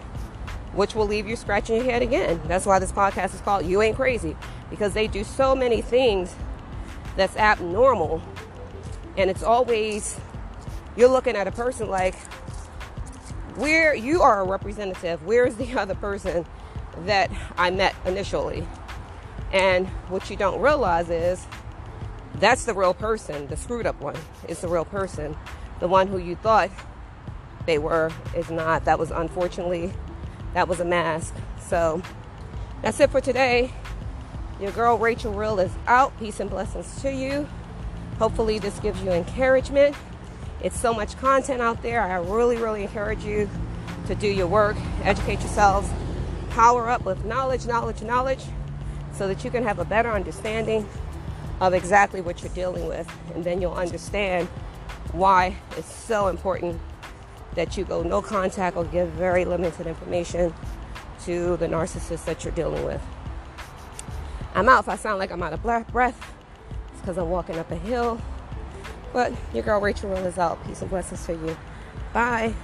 which 0.74 0.94
will 0.94 1.06
leave 1.06 1.26
you 1.26 1.36
scratching 1.36 1.76
your 1.76 1.84
head 1.84 2.02
again. 2.02 2.40
That's 2.46 2.66
why 2.66 2.78
this 2.78 2.92
podcast 2.92 3.34
is 3.34 3.40
called 3.40 3.66
You 3.66 3.82
Ain't 3.82 3.96
Crazy 3.96 4.36
because 4.70 4.94
they 4.94 5.06
do 5.06 5.24
so 5.24 5.54
many 5.54 5.80
things 5.80 6.34
that's 7.16 7.36
abnormal. 7.36 8.22
And 9.16 9.30
it's 9.30 9.42
always, 9.42 10.18
you're 10.96 11.08
looking 11.08 11.36
at 11.36 11.46
a 11.46 11.52
person 11.52 11.88
like, 11.88 12.14
where 13.56 13.94
you 13.94 14.22
are 14.22 14.40
a 14.40 14.44
representative, 14.44 15.24
where's 15.24 15.54
the 15.56 15.72
other 15.78 15.94
person 15.94 16.46
that 17.04 17.30
I 17.56 17.70
met 17.70 17.94
initially? 18.04 18.66
And 19.52 19.86
what 20.08 20.28
you 20.28 20.36
don't 20.36 20.60
realize 20.60 21.08
is 21.08 21.46
that's 22.34 22.64
the 22.64 22.74
real 22.74 22.92
person, 22.92 23.46
the 23.46 23.56
screwed 23.56 23.86
up 23.86 24.00
one 24.00 24.16
is 24.48 24.60
the 24.60 24.68
real 24.68 24.84
person. 24.84 25.36
The 25.78 25.88
one 25.88 26.08
who 26.08 26.18
you 26.18 26.36
thought 26.36 26.70
they 27.66 27.78
were 27.78 28.10
is 28.34 28.50
not. 28.50 28.84
That 28.84 28.98
was 28.98 29.10
unfortunately, 29.10 29.92
that 30.54 30.68
was 30.68 30.80
a 30.80 30.84
mask. 30.84 31.34
So 31.60 32.02
that's 32.82 32.98
it 33.00 33.10
for 33.10 33.20
today. 33.20 33.72
Your 34.60 34.72
girl 34.72 34.96
Rachel 34.96 35.34
Real 35.34 35.58
is 35.58 35.72
out. 35.86 36.18
Peace 36.18 36.40
and 36.40 36.48
blessings 36.48 37.02
to 37.02 37.12
you. 37.12 37.46
Hopefully, 38.18 38.58
this 38.58 38.78
gives 38.80 39.02
you 39.02 39.10
encouragement. 39.10 39.94
It's 40.62 40.78
so 40.78 40.94
much 40.94 41.16
content 41.18 41.60
out 41.60 41.82
there. 41.82 42.00
I 42.00 42.16
really, 42.16 42.56
really 42.56 42.82
encourage 42.82 43.22
you 43.22 43.50
to 44.06 44.14
do 44.14 44.26
your 44.26 44.46
work, 44.46 44.76
educate 45.04 45.40
yourselves, 45.40 45.90
power 46.50 46.88
up 46.88 47.04
with 47.04 47.24
knowledge, 47.26 47.66
knowledge, 47.66 48.00
knowledge, 48.00 48.42
so 49.12 49.28
that 49.28 49.44
you 49.44 49.50
can 49.50 49.62
have 49.62 49.78
a 49.78 49.84
better 49.84 50.10
understanding 50.10 50.88
of 51.60 51.74
exactly 51.74 52.22
what 52.22 52.42
you're 52.42 52.54
dealing 52.54 52.86
with. 52.86 53.06
And 53.34 53.44
then 53.44 53.60
you'll 53.60 53.74
understand 53.74 54.48
why 55.12 55.56
it's 55.76 55.92
so 55.92 56.28
important 56.28 56.80
that 57.54 57.76
you 57.76 57.84
go 57.84 58.02
no 58.02 58.22
contact 58.22 58.76
or 58.76 58.84
give 58.84 59.08
very 59.10 59.44
limited 59.44 59.86
information 59.86 60.54
to 61.24 61.58
the 61.58 61.66
narcissist 61.66 62.24
that 62.24 62.44
you're 62.44 62.54
dealing 62.54 62.84
with. 62.84 63.02
I'm 64.56 64.70
out 64.70 64.84
if 64.84 64.88
I 64.88 64.96
sound 64.96 65.18
like 65.18 65.30
I'm 65.30 65.42
out 65.42 65.52
of 65.52 65.62
breath. 65.62 66.34
It's 66.90 67.00
because 67.02 67.18
I'm 67.18 67.28
walking 67.28 67.58
up 67.58 67.70
a 67.70 67.76
hill. 67.76 68.18
But 69.12 69.34
your 69.52 69.62
girl 69.62 69.82
Rachel 69.82 70.08
Real 70.08 70.24
is 70.24 70.38
out. 70.38 70.64
Peace 70.66 70.80
and 70.80 70.88
blessings 70.88 71.26
to 71.26 71.34
you. 71.34 71.56
Bye. 72.14 72.54